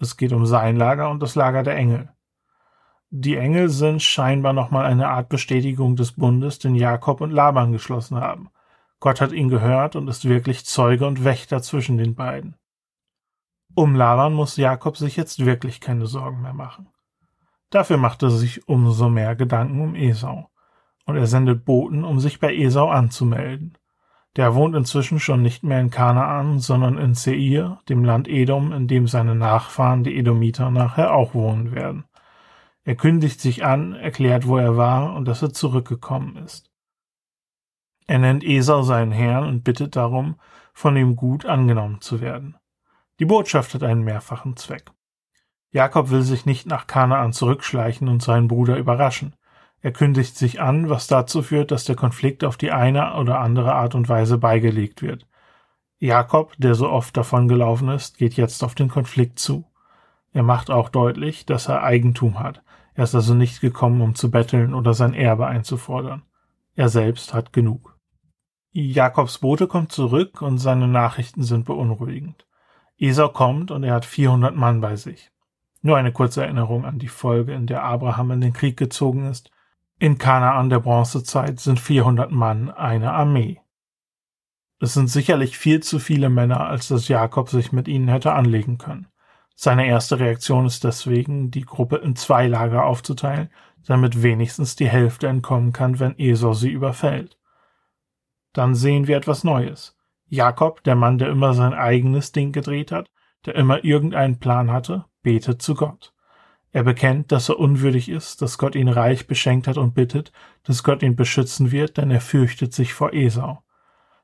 Es 0.00 0.16
geht 0.16 0.32
um 0.32 0.46
sein 0.46 0.74
Lager 0.74 1.10
und 1.10 1.22
das 1.22 1.36
Lager 1.36 1.62
der 1.62 1.76
Engel. 1.76 2.08
Die 3.10 3.36
Engel 3.36 3.68
sind 3.68 4.02
scheinbar 4.02 4.52
nochmal 4.52 4.86
eine 4.86 5.10
Art 5.10 5.28
Bestätigung 5.28 5.94
des 5.94 6.10
Bundes, 6.10 6.58
den 6.58 6.74
Jakob 6.74 7.20
und 7.20 7.30
Laban 7.30 7.70
geschlossen 7.70 8.16
haben. 8.16 8.50
Gott 8.98 9.20
hat 9.20 9.30
ihn 9.30 9.48
gehört 9.48 9.94
und 9.94 10.08
ist 10.08 10.28
wirklich 10.28 10.66
Zeuge 10.66 11.06
und 11.06 11.22
Wächter 11.22 11.62
zwischen 11.62 11.98
den 11.98 12.16
beiden. 12.16 12.56
Um 13.74 13.94
Laban 13.94 14.34
muss 14.34 14.56
Jakob 14.56 14.98
sich 14.98 15.16
jetzt 15.16 15.46
wirklich 15.46 15.80
keine 15.80 16.06
Sorgen 16.06 16.42
mehr 16.42 16.52
machen. 16.52 16.88
Dafür 17.70 17.96
macht 17.96 18.22
er 18.22 18.30
sich 18.30 18.68
umso 18.68 19.08
mehr 19.08 19.34
Gedanken 19.34 19.80
um 19.80 19.94
Esau. 19.94 20.50
Und 21.06 21.16
er 21.16 21.26
sendet 21.26 21.64
Boten, 21.64 22.04
um 22.04 22.20
sich 22.20 22.38
bei 22.38 22.54
Esau 22.54 22.90
anzumelden. 22.90 23.78
Der 24.36 24.54
wohnt 24.54 24.76
inzwischen 24.76 25.18
schon 25.20 25.40
nicht 25.40 25.62
mehr 25.62 25.80
in 25.80 25.90
Kanaan, 25.90 26.58
sondern 26.58 26.98
in 26.98 27.14
Seir, 27.14 27.80
dem 27.88 28.04
Land 28.04 28.28
Edom, 28.28 28.72
in 28.72 28.88
dem 28.88 29.06
seine 29.06 29.34
Nachfahren, 29.34 30.04
die 30.04 30.16
Edomiter, 30.18 30.70
nachher 30.70 31.14
auch 31.14 31.34
wohnen 31.34 31.72
werden. 31.72 32.04
Er 32.84 32.96
kündigt 32.96 33.40
sich 33.40 33.64
an, 33.64 33.94
erklärt, 33.94 34.46
wo 34.46 34.58
er 34.58 34.76
war 34.76 35.14
und 35.14 35.26
dass 35.26 35.40
er 35.40 35.52
zurückgekommen 35.52 36.36
ist. 36.36 36.70
Er 38.06 38.18
nennt 38.18 38.44
Esau 38.44 38.82
seinen 38.82 39.12
Herrn 39.12 39.46
und 39.46 39.64
bittet 39.64 39.96
darum, 39.96 40.36
von 40.74 40.96
ihm 40.96 41.16
gut 41.16 41.46
angenommen 41.46 42.00
zu 42.00 42.20
werden. 42.20 42.56
Die 43.18 43.24
Botschaft 43.24 43.74
hat 43.74 43.82
einen 43.82 44.02
mehrfachen 44.02 44.56
Zweck. 44.56 44.90
Jakob 45.70 46.10
will 46.10 46.22
sich 46.22 46.44
nicht 46.46 46.66
nach 46.66 46.86
Kanaan 46.86 47.32
zurückschleichen 47.32 48.08
und 48.08 48.22
seinen 48.22 48.48
Bruder 48.48 48.76
überraschen. 48.76 49.34
Er 49.80 49.92
kündigt 49.92 50.36
sich 50.36 50.60
an, 50.60 50.88
was 50.88 51.06
dazu 51.06 51.42
führt, 51.42 51.70
dass 51.70 51.84
der 51.84 51.96
Konflikt 51.96 52.44
auf 52.44 52.56
die 52.56 52.70
eine 52.70 53.14
oder 53.16 53.40
andere 53.40 53.74
Art 53.74 53.94
und 53.94 54.08
Weise 54.08 54.38
beigelegt 54.38 55.02
wird. 55.02 55.26
Jakob, 55.98 56.54
der 56.58 56.74
so 56.74 56.88
oft 56.88 57.16
davongelaufen 57.16 57.88
ist, 57.88 58.18
geht 58.18 58.34
jetzt 58.34 58.62
auf 58.64 58.74
den 58.74 58.88
Konflikt 58.88 59.38
zu. 59.38 59.64
Er 60.32 60.42
macht 60.42 60.70
auch 60.70 60.88
deutlich, 60.88 61.46
dass 61.46 61.68
er 61.68 61.82
Eigentum 61.82 62.38
hat. 62.38 62.62
Er 62.94 63.04
ist 63.04 63.14
also 63.14 63.34
nicht 63.34 63.60
gekommen, 63.60 64.00
um 64.00 64.14
zu 64.14 64.30
betteln 64.30 64.74
oder 64.74 64.94
sein 64.94 65.14
Erbe 65.14 65.46
einzufordern. 65.46 66.22
Er 66.74 66.88
selbst 66.88 67.34
hat 67.34 67.52
genug. 67.52 67.96
Jakobs 68.72 69.38
Bote 69.38 69.66
kommt 69.66 69.92
zurück 69.92 70.42
und 70.42 70.58
seine 70.58 70.88
Nachrichten 70.88 71.42
sind 71.42 71.66
beunruhigend. 71.66 72.46
Esau 73.02 73.28
kommt 73.30 73.72
und 73.72 73.82
er 73.82 73.94
hat 73.94 74.04
400 74.04 74.54
Mann 74.54 74.80
bei 74.80 74.94
sich. 74.94 75.32
Nur 75.80 75.96
eine 75.96 76.12
kurze 76.12 76.42
Erinnerung 76.42 76.84
an 76.84 77.00
die 77.00 77.08
Folge, 77.08 77.52
in 77.52 77.66
der 77.66 77.82
Abraham 77.82 78.30
in 78.30 78.40
den 78.40 78.52
Krieg 78.52 78.76
gezogen 78.76 79.28
ist. 79.28 79.50
In 79.98 80.18
Kanaan 80.18 80.70
der 80.70 80.78
Bronzezeit 80.78 81.58
sind 81.58 81.80
400 81.80 82.30
Mann 82.30 82.70
eine 82.70 83.12
Armee. 83.12 83.60
Es 84.78 84.94
sind 84.94 85.08
sicherlich 85.08 85.58
viel 85.58 85.82
zu 85.82 85.98
viele 85.98 86.28
Männer, 86.28 86.60
als 86.66 86.88
dass 86.88 87.08
Jakob 87.08 87.48
sich 87.48 87.72
mit 87.72 87.88
ihnen 87.88 88.06
hätte 88.06 88.32
anlegen 88.32 88.78
können. 88.78 89.08
Seine 89.56 89.86
erste 89.86 90.20
Reaktion 90.20 90.66
ist 90.66 90.84
deswegen, 90.84 91.50
die 91.50 91.64
Gruppe 91.64 91.96
in 91.96 92.14
zwei 92.14 92.46
Lager 92.46 92.84
aufzuteilen, 92.84 93.50
damit 93.84 94.22
wenigstens 94.22 94.76
die 94.76 94.88
Hälfte 94.88 95.26
entkommen 95.26 95.72
kann, 95.72 95.98
wenn 95.98 96.18
Esau 96.18 96.52
sie 96.52 96.70
überfällt. 96.70 97.36
Dann 98.52 98.76
sehen 98.76 99.08
wir 99.08 99.16
etwas 99.16 99.42
Neues. 99.42 99.96
Jakob, 100.32 100.82
der 100.84 100.94
Mann, 100.94 101.18
der 101.18 101.28
immer 101.28 101.52
sein 101.52 101.74
eigenes 101.74 102.32
Ding 102.32 102.52
gedreht 102.52 102.90
hat, 102.90 103.10
der 103.44 103.54
immer 103.54 103.84
irgendeinen 103.84 104.38
Plan 104.38 104.72
hatte, 104.72 105.04
betet 105.22 105.60
zu 105.60 105.74
Gott. 105.74 106.14
Er 106.70 106.84
bekennt, 106.84 107.32
dass 107.32 107.50
er 107.50 107.58
unwürdig 107.58 108.08
ist, 108.08 108.40
dass 108.40 108.56
Gott 108.56 108.74
ihn 108.74 108.88
reich 108.88 109.26
beschenkt 109.26 109.68
hat 109.68 109.76
und 109.76 109.94
bittet, 109.94 110.32
dass 110.62 110.84
Gott 110.84 111.02
ihn 111.02 111.16
beschützen 111.16 111.70
wird, 111.70 111.98
denn 111.98 112.10
er 112.10 112.22
fürchtet 112.22 112.72
sich 112.72 112.94
vor 112.94 113.12
Esau. 113.12 113.62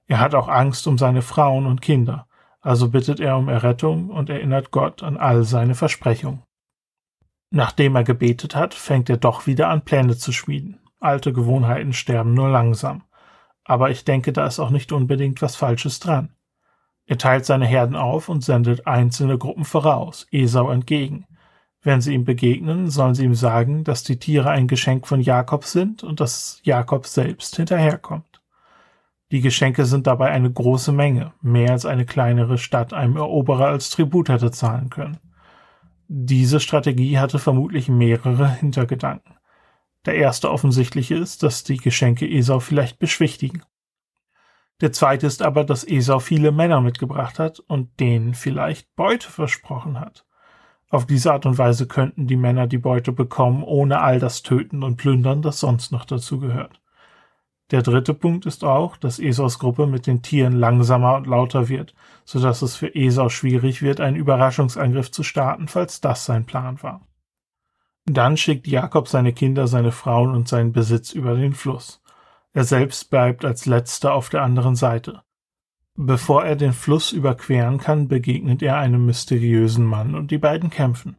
Er 0.06 0.18
hat 0.18 0.34
auch 0.34 0.48
Angst 0.48 0.86
um 0.86 0.96
seine 0.96 1.20
Frauen 1.20 1.66
und 1.66 1.82
Kinder, 1.82 2.26
also 2.62 2.88
bittet 2.88 3.20
er 3.20 3.36
um 3.36 3.50
Errettung 3.50 4.08
und 4.08 4.30
erinnert 4.30 4.70
Gott 4.70 5.02
an 5.02 5.18
all 5.18 5.44
seine 5.44 5.74
Versprechungen. 5.74 6.42
Nachdem 7.50 7.96
er 7.96 8.04
gebetet 8.04 8.54
hat, 8.54 8.72
fängt 8.72 9.10
er 9.10 9.18
doch 9.18 9.46
wieder 9.46 9.68
an, 9.68 9.84
Pläne 9.84 10.16
zu 10.16 10.32
schmieden. 10.32 10.80
Alte 11.00 11.34
Gewohnheiten 11.34 11.92
sterben 11.92 12.32
nur 12.32 12.48
langsam. 12.48 13.02
Aber 13.68 13.90
ich 13.90 14.04
denke, 14.04 14.32
da 14.32 14.46
ist 14.46 14.58
auch 14.58 14.70
nicht 14.70 14.92
unbedingt 14.92 15.42
was 15.42 15.54
Falsches 15.54 16.00
dran. 16.00 16.30
Er 17.04 17.18
teilt 17.18 17.44
seine 17.44 17.66
Herden 17.66 17.96
auf 17.96 18.30
und 18.30 18.42
sendet 18.42 18.86
einzelne 18.86 19.36
Gruppen 19.36 19.66
voraus, 19.66 20.26
Esau 20.32 20.70
entgegen. 20.70 21.26
Wenn 21.82 22.00
sie 22.00 22.14
ihm 22.14 22.24
begegnen, 22.24 22.88
sollen 22.88 23.14
sie 23.14 23.24
ihm 23.24 23.34
sagen, 23.34 23.84
dass 23.84 24.04
die 24.04 24.18
Tiere 24.18 24.48
ein 24.50 24.68
Geschenk 24.68 25.06
von 25.06 25.20
Jakob 25.20 25.64
sind 25.64 26.02
und 26.02 26.18
dass 26.18 26.60
Jakob 26.64 27.06
selbst 27.06 27.56
hinterherkommt. 27.56 28.40
Die 29.30 29.42
Geschenke 29.42 29.84
sind 29.84 30.06
dabei 30.06 30.30
eine 30.30 30.50
große 30.50 30.90
Menge, 30.90 31.34
mehr 31.42 31.72
als 31.72 31.84
eine 31.84 32.06
kleinere 32.06 32.56
Stadt 32.56 32.94
einem 32.94 33.16
Eroberer 33.16 33.66
als 33.66 33.90
Tribut 33.90 34.30
hätte 34.30 34.50
zahlen 34.50 34.88
können. 34.88 35.18
Diese 36.08 36.58
Strategie 36.58 37.18
hatte 37.18 37.38
vermutlich 37.38 37.90
mehrere 37.90 38.50
Hintergedanken. 38.50 39.37
Der 40.06 40.14
erste 40.14 40.50
offensichtliche 40.50 41.16
ist, 41.16 41.42
dass 41.42 41.64
die 41.64 41.76
Geschenke 41.76 42.28
Esau 42.28 42.60
vielleicht 42.60 42.98
beschwichtigen. 42.98 43.62
Der 44.80 44.92
zweite 44.92 45.26
ist 45.26 45.42
aber, 45.42 45.64
dass 45.64 45.86
Esau 45.86 46.20
viele 46.20 46.52
Männer 46.52 46.80
mitgebracht 46.80 47.38
hat 47.38 47.58
und 47.58 47.98
denen 47.98 48.34
vielleicht 48.34 48.94
Beute 48.94 49.28
versprochen 49.28 49.98
hat. 49.98 50.24
Auf 50.88 51.04
diese 51.04 51.32
Art 51.32 51.46
und 51.46 51.58
Weise 51.58 51.86
könnten 51.86 52.26
die 52.26 52.36
Männer 52.36 52.66
die 52.66 52.78
Beute 52.78 53.12
bekommen, 53.12 53.62
ohne 53.62 54.00
all 54.00 54.20
das 54.20 54.42
Töten 54.42 54.82
und 54.82 54.96
Plündern, 54.96 55.42
das 55.42 55.60
sonst 55.60 55.92
noch 55.92 56.04
dazu 56.04 56.38
gehört. 56.38 56.80
Der 57.70 57.82
dritte 57.82 58.14
Punkt 58.14 58.46
ist 58.46 58.64
auch, 58.64 58.96
dass 58.96 59.18
Esaus 59.18 59.58
Gruppe 59.58 59.86
mit 59.86 60.06
den 60.06 60.22
Tieren 60.22 60.54
langsamer 60.54 61.16
und 61.16 61.26
lauter 61.26 61.68
wird, 61.68 61.94
so 62.24 62.40
dass 62.40 62.62
es 62.62 62.76
für 62.76 62.94
Esau 62.94 63.28
schwierig 63.28 63.82
wird, 63.82 64.00
einen 64.00 64.16
Überraschungsangriff 64.16 65.10
zu 65.10 65.22
starten, 65.22 65.68
falls 65.68 66.00
das 66.00 66.24
sein 66.24 66.46
Plan 66.46 66.82
war. 66.82 67.02
Dann 68.10 68.38
schickt 68.38 68.66
Jakob 68.66 69.06
seine 69.06 69.34
Kinder, 69.34 69.66
seine 69.66 69.92
Frauen 69.92 70.34
und 70.34 70.48
seinen 70.48 70.72
Besitz 70.72 71.12
über 71.12 71.34
den 71.34 71.52
Fluss. 71.52 72.00
Er 72.54 72.64
selbst 72.64 73.10
bleibt 73.10 73.44
als 73.44 73.66
letzter 73.66 74.14
auf 74.14 74.30
der 74.30 74.42
anderen 74.42 74.76
Seite. 74.76 75.22
Bevor 75.94 76.44
er 76.44 76.56
den 76.56 76.72
Fluss 76.72 77.12
überqueren 77.12 77.76
kann, 77.76 78.08
begegnet 78.08 78.62
er 78.62 78.78
einem 78.78 79.04
mysteriösen 79.04 79.84
Mann 79.84 80.14
und 80.14 80.30
die 80.30 80.38
beiden 80.38 80.70
kämpfen. 80.70 81.18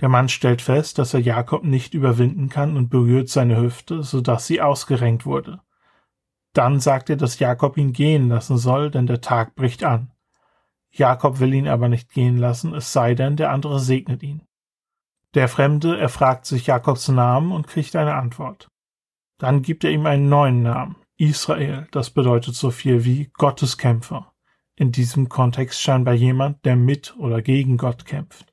Der 0.00 0.08
Mann 0.08 0.28
stellt 0.28 0.62
fest, 0.62 0.98
dass 0.98 1.12
er 1.12 1.20
Jakob 1.20 1.64
nicht 1.64 1.92
überwinden 1.92 2.48
kann 2.48 2.76
und 2.76 2.88
berührt 2.88 3.28
seine 3.28 3.60
Hüfte, 3.60 4.04
so 4.04 4.20
dass 4.20 4.46
sie 4.46 4.60
ausgerenkt 4.60 5.26
wurde. 5.26 5.60
Dann 6.52 6.78
sagt 6.78 7.10
er, 7.10 7.16
dass 7.16 7.40
Jakob 7.40 7.76
ihn 7.76 7.92
gehen 7.92 8.28
lassen 8.28 8.58
soll, 8.58 8.90
denn 8.92 9.08
der 9.08 9.22
Tag 9.22 9.56
bricht 9.56 9.82
an. 9.82 10.12
Jakob 10.92 11.40
will 11.40 11.52
ihn 11.52 11.66
aber 11.66 11.88
nicht 11.88 12.10
gehen 12.12 12.36
lassen, 12.36 12.74
es 12.74 12.92
sei 12.92 13.14
denn, 13.14 13.36
der 13.36 13.50
andere 13.50 13.80
segnet 13.80 14.22
ihn. 14.22 14.42
Der 15.34 15.48
Fremde 15.48 15.98
erfragt 15.98 16.44
sich 16.44 16.66
Jakobs 16.66 17.08
Namen 17.08 17.52
und 17.52 17.66
kriegt 17.66 17.96
eine 17.96 18.14
Antwort. 18.14 18.68
Dann 19.38 19.62
gibt 19.62 19.82
er 19.82 19.90
ihm 19.90 20.06
einen 20.06 20.28
neuen 20.28 20.62
Namen, 20.62 20.96
Israel, 21.16 21.86
das 21.90 22.10
bedeutet 22.10 22.54
so 22.54 22.70
viel 22.70 23.04
wie 23.04 23.30
Gotteskämpfer. 23.34 24.32
In 24.76 24.92
diesem 24.92 25.28
Kontext 25.28 25.80
scheinbar 25.80 26.14
jemand, 26.14 26.64
der 26.64 26.76
mit 26.76 27.16
oder 27.16 27.42
gegen 27.42 27.76
Gott 27.76 28.04
kämpft. 28.04 28.52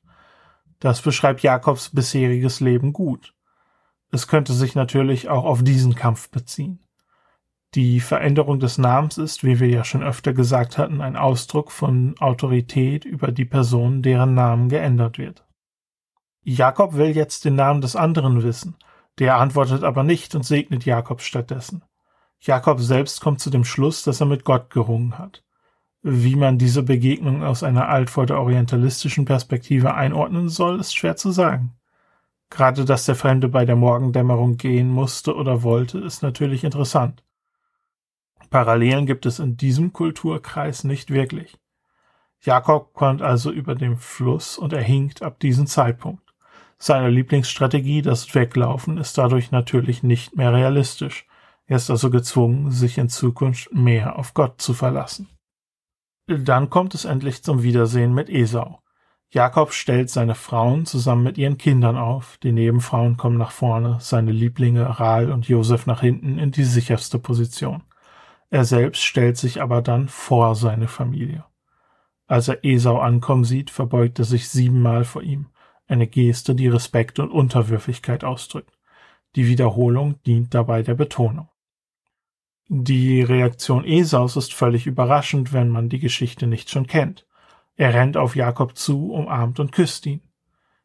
Das 0.78 1.02
beschreibt 1.02 1.42
Jakobs 1.42 1.90
bisheriges 1.90 2.60
Leben 2.60 2.92
gut. 2.92 3.34
Es 4.10 4.26
könnte 4.26 4.52
sich 4.52 4.74
natürlich 4.74 5.28
auch 5.28 5.44
auf 5.44 5.62
diesen 5.62 5.94
Kampf 5.94 6.30
beziehen. 6.30 6.80
Die 7.74 8.00
Veränderung 8.00 8.58
des 8.58 8.78
Namens 8.78 9.18
ist, 9.18 9.44
wie 9.44 9.60
wir 9.60 9.68
ja 9.68 9.84
schon 9.84 10.02
öfter 10.02 10.32
gesagt 10.32 10.78
hatten, 10.78 11.00
ein 11.00 11.16
Ausdruck 11.16 11.70
von 11.70 12.16
Autorität 12.18 13.04
über 13.04 13.30
die 13.30 13.44
Person, 13.44 14.02
deren 14.02 14.34
Namen 14.34 14.68
geändert 14.68 15.18
wird. 15.18 15.44
Jakob 16.42 16.94
will 16.94 17.14
jetzt 17.14 17.44
den 17.44 17.54
Namen 17.54 17.80
des 17.80 17.96
anderen 17.96 18.42
wissen, 18.42 18.76
der 19.18 19.36
antwortet 19.36 19.84
aber 19.84 20.02
nicht 20.02 20.34
und 20.34 20.44
segnet 20.44 20.84
Jakob 20.84 21.20
stattdessen. 21.20 21.82
Jakob 22.40 22.80
selbst 22.80 23.20
kommt 23.20 23.40
zu 23.40 23.50
dem 23.50 23.64
Schluss, 23.64 24.02
dass 24.02 24.20
er 24.20 24.26
mit 24.26 24.44
Gott 24.44 24.70
gerungen 24.70 25.18
hat. 25.18 25.44
Wie 26.02 26.36
man 26.36 26.56
diese 26.56 26.82
Begegnung 26.82 27.42
aus 27.42 27.62
einer 27.62 27.88
altvorder-orientalistischen 27.88 29.26
Perspektive 29.26 29.94
einordnen 29.94 30.48
soll, 30.48 30.80
ist 30.80 30.96
schwer 30.96 31.16
zu 31.16 31.30
sagen. 31.30 31.74
Gerade 32.48 32.86
dass 32.86 33.04
der 33.04 33.14
Fremde 33.14 33.48
bei 33.48 33.66
der 33.66 33.76
Morgendämmerung 33.76 34.56
gehen 34.56 34.88
musste 34.88 35.36
oder 35.36 35.62
wollte, 35.62 35.98
ist 35.98 36.22
natürlich 36.22 36.64
interessant. 36.64 37.22
Parallelen 38.48 39.04
gibt 39.04 39.26
es 39.26 39.38
in 39.38 39.58
diesem 39.58 39.92
Kulturkreis 39.92 40.84
nicht 40.84 41.10
wirklich. 41.10 41.58
Jakob 42.40 42.94
kommt 42.94 43.20
also 43.20 43.52
über 43.52 43.74
den 43.74 43.98
Fluss 43.98 44.56
und 44.56 44.72
er 44.72 44.82
hinkt 44.82 45.22
ab 45.22 45.38
diesem 45.38 45.66
Zeitpunkt. 45.66 46.29
Seine 46.82 47.10
Lieblingsstrategie, 47.10 48.00
das 48.00 48.34
Weglaufen, 48.34 48.96
ist 48.96 49.18
dadurch 49.18 49.50
natürlich 49.50 50.02
nicht 50.02 50.34
mehr 50.34 50.54
realistisch. 50.54 51.26
Er 51.66 51.76
ist 51.76 51.90
also 51.90 52.08
gezwungen, 52.08 52.70
sich 52.70 52.96
in 52.96 53.10
Zukunft 53.10 53.70
mehr 53.74 54.18
auf 54.18 54.32
Gott 54.32 54.62
zu 54.62 54.72
verlassen. 54.72 55.28
Dann 56.26 56.70
kommt 56.70 56.94
es 56.94 57.04
endlich 57.04 57.44
zum 57.44 57.62
Wiedersehen 57.62 58.14
mit 58.14 58.30
Esau. 58.30 58.80
Jakob 59.28 59.74
stellt 59.74 60.08
seine 60.08 60.34
Frauen 60.34 60.86
zusammen 60.86 61.22
mit 61.22 61.36
ihren 61.36 61.58
Kindern 61.58 61.98
auf, 61.98 62.38
die 62.42 62.50
Nebenfrauen 62.50 63.18
kommen 63.18 63.36
nach 63.36 63.52
vorne, 63.52 63.98
seine 64.00 64.32
Lieblinge 64.32 64.98
Rahel 64.98 65.32
und 65.32 65.48
Josef 65.48 65.86
nach 65.86 66.00
hinten 66.00 66.38
in 66.38 66.50
die 66.50 66.64
sicherste 66.64 67.18
Position. 67.18 67.82
Er 68.48 68.64
selbst 68.64 69.02
stellt 69.02 69.36
sich 69.36 69.60
aber 69.60 69.82
dann 69.82 70.08
vor 70.08 70.54
seine 70.54 70.88
Familie. 70.88 71.44
Als 72.26 72.48
er 72.48 72.64
Esau 72.64 72.98
ankommen 72.98 73.44
sieht, 73.44 73.70
verbeugt 73.70 74.18
er 74.18 74.24
sich 74.24 74.48
siebenmal 74.48 75.04
vor 75.04 75.22
ihm, 75.22 75.50
eine 75.90 76.06
Geste, 76.06 76.54
die 76.54 76.68
Respekt 76.68 77.18
und 77.18 77.30
Unterwürfigkeit 77.30 78.24
ausdrückt. 78.24 78.78
Die 79.36 79.46
Wiederholung 79.46 80.22
dient 80.24 80.54
dabei 80.54 80.82
der 80.82 80.94
Betonung. 80.94 81.48
Die 82.68 83.22
Reaktion 83.22 83.84
Esaus 83.84 84.36
ist 84.36 84.54
völlig 84.54 84.86
überraschend, 84.86 85.52
wenn 85.52 85.68
man 85.68 85.88
die 85.88 85.98
Geschichte 85.98 86.46
nicht 86.46 86.70
schon 86.70 86.86
kennt. 86.86 87.26
Er 87.76 87.94
rennt 87.94 88.16
auf 88.16 88.36
Jakob 88.36 88.76
zu, 88.76 89.12
umarmt 89.12 89.58
und 89.58 89.72
küsst 89.72 90.06
ihn. 90.06 90.22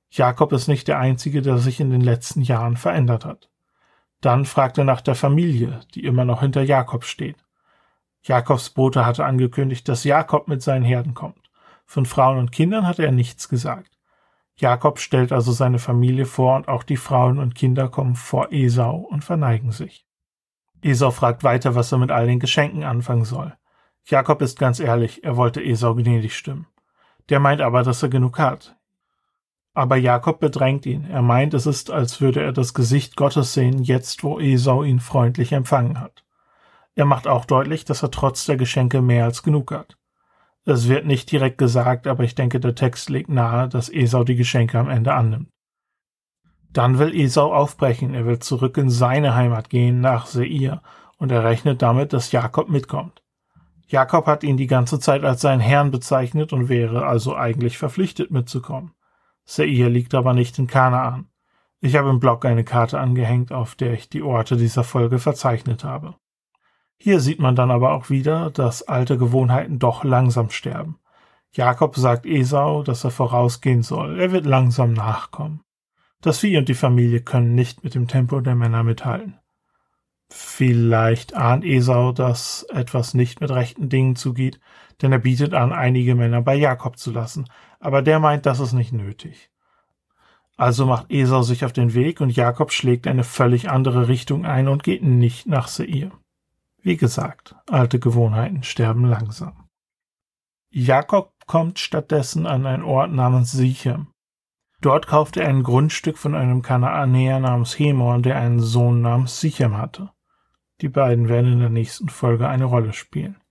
Jakob 0.10 0.52
ist 0.54 0.68
nicht 0.68 0.88
der 0.88 1.00
Einzige, 1.00 1.42
der 1.42 1.58
sich 1.58 1.80
in 1.80 1.92
den 1.92 2.02
letzten 2.02 2.42
Jahren 2.42 2.78
verändert 2.78 3.26
hat. 3.26 3.50
Dann 4.22 4.46
fragt 4.46 4.78
er 4.78 4.84
nach 4.84 5.02
der 5.02 5.16
Familie, 5.16 5.82
die 5.94 6.06
immer 6.06 6.26
noch 6.26 6.42
hinter 6.42 6.64
Jakob 6.64 7.04
steht. 7.04 7.38
Jakobs 8.24 8.72
Bote 8.72 9.06
hatte 9.06 9.26
angekündigt, 9.26 9.88
dass 9.88 10.04
Jakob 10.04 10.48
mit 10.48 10.64
seinen 10.64 10.84
Herden 10.84 11.14
kommt. 11.14 11.52
Von 11.86 12.08
Frauen 12.08 12.40
und 12.40 12.52
Kindern 12.52 12.88
hatte 12.88 13.06
er 13.06 13.12
nichts 13.12 13.50
gesagt. 13.50 13.95
Jakob 14.58 15.00
stellt 15.00 15.32
also 15.32 15.52
seine 15.52 15.80
Familie 15.80 16.26
vor 16.26 16.56
und 16.56 16.68
auch 16.68 16.84
die 16.84 16.98
Frauen 16.98 17.40
und 17.40 17.56
Kinder 17.56 17.90
kommen 17.90 18.16
vor 18.16 18.52
Esau 18.52 18.96
und 18.96 19.24
verneigen 19.24 19.72
sich. 19.72 20.06
Esau 20.82 21.12
fragt 21.12 21.44
weiter, 21.44 21.76
was 21.76 21.92
er 21.92 21.98
mit 21.98 22.12
all 22.12 22.28
den 22.28 22.40
Geschenken 22.40 22.84
anfangen 22.84 23.26
soll. 23.26 23.54
Jakob 24.06 24.42
ist 24.42 24.60
ganz 24.60 24.80
ehrlich, 24.80 25.24
er 25.24 25.36
wollte 25.36 25.64
Esau 25.64 25.96
gnädig 25.96 26.38
stimmen. 26.38 26.68
Der 27.30 27.40
meint 27.40 27.60
aber, 27.60 27.84
dass 27.84 28.04
er 28.04 28.10
genug 28.10 28.38
hat. 28.38 28.78
Aber 29.74 29.98
Jakob 29.98 30.40
bedrängt 30.40 30.86
ihn. 30.86 31.06
Er 31.06 31.22
meint, 31.22 31.54
es 31.54 31.66
ist, 31.66 31.92
als 31.92 32.22
würde 32.22 32.42
er 32.42 32.54
das 32.54 32.74
Gesicht 32.74 33.18
Gottes 33.18 33.54
sehen, 33.54 33.84
jetzt 33.84 34.24
wo 34.24 34.40
Esau 34.40 34.84
ihn 34.84 35.02
freundlich 35.02 35.52
empfangen 35.52 36.00
hat. 36.00 36.24
Er 36.96 37.06
macht 37.06 37.28
auch 37.28 37.44
deutlich, 37.44 37.84
dass 37.84 38.04
er 38.04 38.12
trotz 38.12 38.46
der 38.46 38.56
Geschenke 38.56 39.02
mehr 39.02 39.26
als 39.26 39.44
genug 39.44 39.72
hat. 39.72 39.98
Es 40.68 40.90
wird 40.90 41.06
nicht 41.06 41.32
direkt 41.32 41.60
gesagt, 41.60 42.08
aber 42.08 42.24
ich 42.24 42.34
denke, 42.34 42.60
der 42.60 42.74
Text 42.74 43.12
legt 43.12 43.30
nahe, 43.30 43.70
dass 43.70 43.88
Esau 43.88 44.24
die 44.24 44.36
Geschenke 44.36 44.80
am 44.80 44.90
Ende 44.90 45.14
annimmt. 45.14 45.50
Dann 46.74 46.98
will 46.98 47.16
Esau 47.16 47.54
aufbrechen, 47.54 48.16
er 48.16 48.26
will 48.26 48.40
zurück 48.40 48.78
in 48.78 48.90
seine 48.90 49.36
Heimat 49.36 49.70
gehen, 49.70 50.02
nach 50.02 50.26
Seir, 50.26 50.82
und 51.18 51.32
er 51.32 51.44
rechnet 51.44 51.84
damit, 51.84 52.14
dass 52.14 52.32
Jakob 52.32 52.68
mitkommt. 52.68 53.24
Jakob 53.88 54.26
hat 54.26 54.44
ihn 54.44 54.58
die 54.58 54.68
ganze 54.68 55.00
Zeit 55.00 55.24
als 55.24 55.42
seinen 55.42 55.60
Herrn 55.60 55.92
bezeichnet 55.92 56.52
und 56.52 56.68
wäre 56.68 57.06
also 57.06 57.36
eigentlich 57.36 57.78
verpflichtet 57.78 58.32
mitzukommen. 58.32 58.94
Seir 59.46 59.90
liegt 59.90 60.16
aber 60.16 60.34
nicht 60.34 60.58
in 60.58 60.66
Kanaan. 60.66 61.30
Ich 61.80 61.96
habe 61.96 62.10
im 62.10 62.20
Blog 62.20 62.44
eine 62.44 62.64
Karte 62.64 63.00
angehängt, 63.00 63.52
auf 63.52 63.76
der 63.76 63.94
ich 63.94 64.10
die 64.10 64.24
Orte 64.24 64.58
dieser 64.58 64.84
Folge 64.84 65.20
verzeichnet 65.20 65.84
habe. 65.84 66.16
Hier 66.98 67.20
sieht 67.20 67.40
man 67.40 67.56
dann 67.56 67.72
aber 67.72 67.94
auch 67.94 68.10
wieder, 68.10 68.50
dass 68.52 68.84
alte 68.84 69.18
Gewohnheiten 69.18 69.80
doch 69.80 70.04
langsam 70.04 70.50
sterben. 70.50 71.00
Jakob 71.52 71.96
sagt 71.96 72.26
Esau, 72.26 72.84
dass 72.84 73.04
er 73.04 73.12
vorausgehen 73.12 73.84
soll. 73.84 74.20
Er 74.20 74.32
wird 74.32 74.46
langsam 74.46 74.94
nachkommen. 74.94 75.62
Das 76.22 76.40
Vieh 76.40 76.58
und 76.58 76.68
die 76.68 76.74
Familie 76.74 77.22
können 77.22 77.56
nicht 77.56 77.84
mit 77.84 77.96
dem 77.96 78.08
Tempo 78.08 78.42
der 78.42 78.56
Männer 78.56 78.84
mithalten. 78.84 79.40
Vielleicht 80.30 81.36
ahnt 81.36 81.64
Esau, 81.64 82.12
dass 82.12 82.64
etwas 82.64 83.14
nicht 83.14 83.42
mit 83.42 83.52
rechten 83.52 83.90
Dingen 83.90 84.16
zugeht, 84.16 84.60
denn 85.02 85.12
er 85.12 85.20
bietet 85.20 85.54
an, 85.54 85.72
einige 85.72 86.16
Männer 86.16 86.42
bei 86.42 86.56
Jakob 86.56 86.98
zu 86.98 87.12
lassen, 87.12 87.48
aber 87.80 88.02
der 88.02 88.20
meint, 88.20 88.46
das 88.46 88.60
ist 88.60 88.74
nicht 88.74 88.92
nötig. 88.92 89.52
Also 90.58 90.86
macht 90.86 91.12
Esau 91.12 91.44
sich 91.44 91.64
auf 91.64 91.74
den 91.74 91.94
Weg 91.94 92.22
und 92.22 92.36
Jakob 92.36 92.72
schlägt 92.72 93.08
eine 93.08 93.24
völlig 93.24 93.70
andere 93.70 94.08
Richtung 94.08 94.46
ein 94.46 94.68
und 94.68 94.84
geht 94.84 95.04
nicht 95.04 95.48
nach 95.48 95.68
Seir. 95.68 96.12
Wie 96.86 96.98
gesagt, 96.98 97.56
alte 97.68 97.98
Gewohnheiten 97.98 98.62
sterben 98.62 99.06
langsam. 99.06 99.68
Jakob 100.70 101.34
kommt 101.48 101.80
stattdessen 101.80 102.46
an 102.46 102.68
einen 102.68 102.84
Ort 102.84 103.12
namens 103.12 103.52
Sichem. 103.52 104.14
Dort 104.82 105.08
kauft 105.08 105.36
er 105.36 105.48
ein 105.48 105.64
Grundstück 105.64 106.16
von 106.16 106.36
einem 106.36 106.62
Kanaanäer 106.62 107.40
namens 107.40 107.80
Hemor, 107.80 108.20
der 108.20 108.38
einen 108.38 108.60
Sohn 108.60 109.02
namens 109.02 109.40
Sichem 109.42 109.76
hatte. 109.76 110.12
Die 110.82 110.88
beiden 110.88 111.28
werden 111.28 111.54
in 111.54 111.60
der 111.60 111.72
nächsten 111.72 112.08
Folge 112.08 112.48
eine 112.48 112.66
Rolle 112.66 112.94
spielen. 112.94 113.42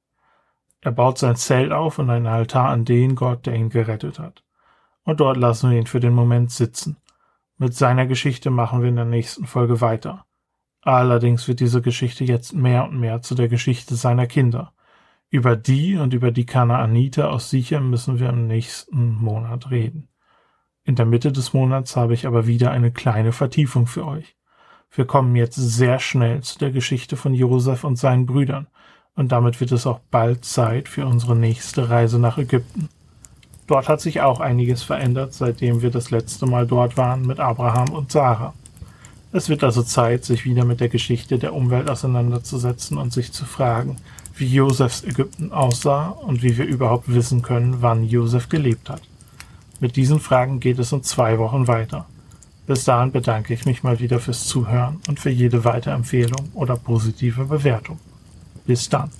Er 0.80 0.92
baut 0.92 1.18
sein 1.18 1.34
Zelt 1.34 1.72
auf 1.72 1.98
und 1.98 2.10
einen 2.10 2.28
Altar 2.28 2.68
an 2.68 2.84
den 2.84 3.16
Gott, 3.16 3.46
der 3.46 3.56
ihn 3.56 3.68
gerettet 3.68 4.20
hat. 4.20 4.44
Und 5.02 5.18
dort 5.18 5.38
lassen 5.38 5.70
wir 5.70 5.76
ihn 5.76 5.88
für 5.88 5.98
den 5.98 6.14
Moment 6.14 6.52
sitzen. 6.52 6.98
Mit 7.56 7.74
seiner 7.74 8.06
Geschichte 8.06 8.50
machen 8.50 8.80
wir 8.82 8.90
in 8.90 8.96
der 8.96 9.04
nächsten 9.04 9.44
Folge 9.44 9.80
weiter. 9.80 10.24
Allerdings 10.84 11.48
wird 11.48 11.60
diese 11.60 11.80
Geschichte 11.80 12.24
jetzt 12.24 12.52
mehr 12.52 12.84
und 12.84 13.00
mehr 13.00 13.22
zu 13.22 13.34
der 13.34 13.48
Geschichte 13.48 13.94
seiner 13.94 14.26
Kinder. 14.26 14.72
Über 15.30 15.56
die 15.56 15.96
und 15.96 16.12
über 16.12 16.30
die 16.30 16.44
Kanaaniter 16.44 17.30
aus 17.30 17.48
Sichem 17.48 17.88
müssen 17.88 18.18
wir 18.18 18.28
im 18.28 18.46
nächsten 18.46 19.14
Monat 19.14 19.70
reden. 19.70 20.08
In 20.84 20.94
der 20.94 21.06
Mitte 21.06 21.32
des 21.32 21.54
Monats 21.54 21.96
habe 21.96 22.12
ich 22.12 22.26
aber 22.26 22.46
wieder 22.46 22.70
eine 22.70 22.92
kleine 22.92 23.32
Vertiefung 23.32 23.86
für 23.86 24.06
euch. 24.06 24.36
Wir 24.90 25.06
kommen 25.06 25.34
jetzt 25.34 25.56
sehr 25.56 25.98
schnell 25.98 26.42
zu 26.42 26.58
der 26.58 26.70
Geschichte 26.70 27.16
von 27.16 27.32
Josef 27.32 27.82
und 27.82 27.96
seinen 27.96 28.26
Brüdern, 28.26 28.66
und 29.16 29.32
damit 29.32 29.60
wird 29.60 29.72
es 29.72 29.86
auch 29.86 30.00
bald 30.10 30.44
Zeit 30.44 30.88
für 30.88 31.06
unsere 31.06 31.34
nächste 31.34 31.88
Reise 31.88 32.18
nach 32.18 32.36
Ägypten. 32.36 32.90
Dort 33.66 33.88
hat 33.88 34.02
sich 34.02 34.20
auch 34.20 34.40
einiges 34.40 34.82
verändert, 34.82 35.32
seitdem 35.32 35.80
wir 35.80 35.90
das 35.90 36.10
letzte 36.10 36.44
Mal 36.44 36.66
dort 36.66 36.98
waren 36.98 37.26
mit 37.26 37.40
Abraham 37.40 37.90
und 37.90 38.12
Sarah. 38.12 38.52
Es 39.36 39.48
wird 39.48 39.64
also 39.64 39.82
Zeit, 39.82 40.24
sich 40.24 40.44
wieder 40.44 40.64
mit 40.64 40.78
der 40.78 40.88
Geschichte 40.88 41.40
der 41.40 41.54
Umwelt 41.54 41.90
auseinanderzusetzen 41.90 42.96
und 42.98 43.12
sich 43.12 43.32
zu 43.32 43.44
fragen, 43.44 43.96
wie 44.36 44.46
Josefs 44.46 45.02
Ägypten 45.02 45.50
aussah 45.50 46.10
und 46.10 46.44
wie 46.44 46.56
wir 46.56 46.64
überhaupt 46.66 47.12
wissen 47.12 47.42
können, 47.42 47.82
wann 47.82 48.04
Josef 48.04 48.48
gelebt 48.48 48.88
hat. 48.88 49.02
Mit 49.80 49.96
diesen 49.96 50.20
Fragen 50.20 50.60
geht 50.60 50.78
es 50.78 50.92
in 50.92 51.02
zwei 51.02 51.36
Wochen 51.40 51.66
weiter. 51.66 52.06
Bis 52.68 52.84
dahin 52.84 53.10
bedanke 53.10 53.52
ich 53.54 53.66
mich 53.66 53.82
mal 53.82 53.98
wieder 53.98 54.20
fürs 54.20 54.44
Zuhören 54.44 55.00
und 55.08 55.18
für 55.18 55.30
jede 55.30 55.64
Weiterempfehlung 55.64 56.50
oder 56.54 56.76
positive 56.76 57.46
Bewertung. 57.46 57.98
Bis 58.64 58.88
dann. 58.88 59.10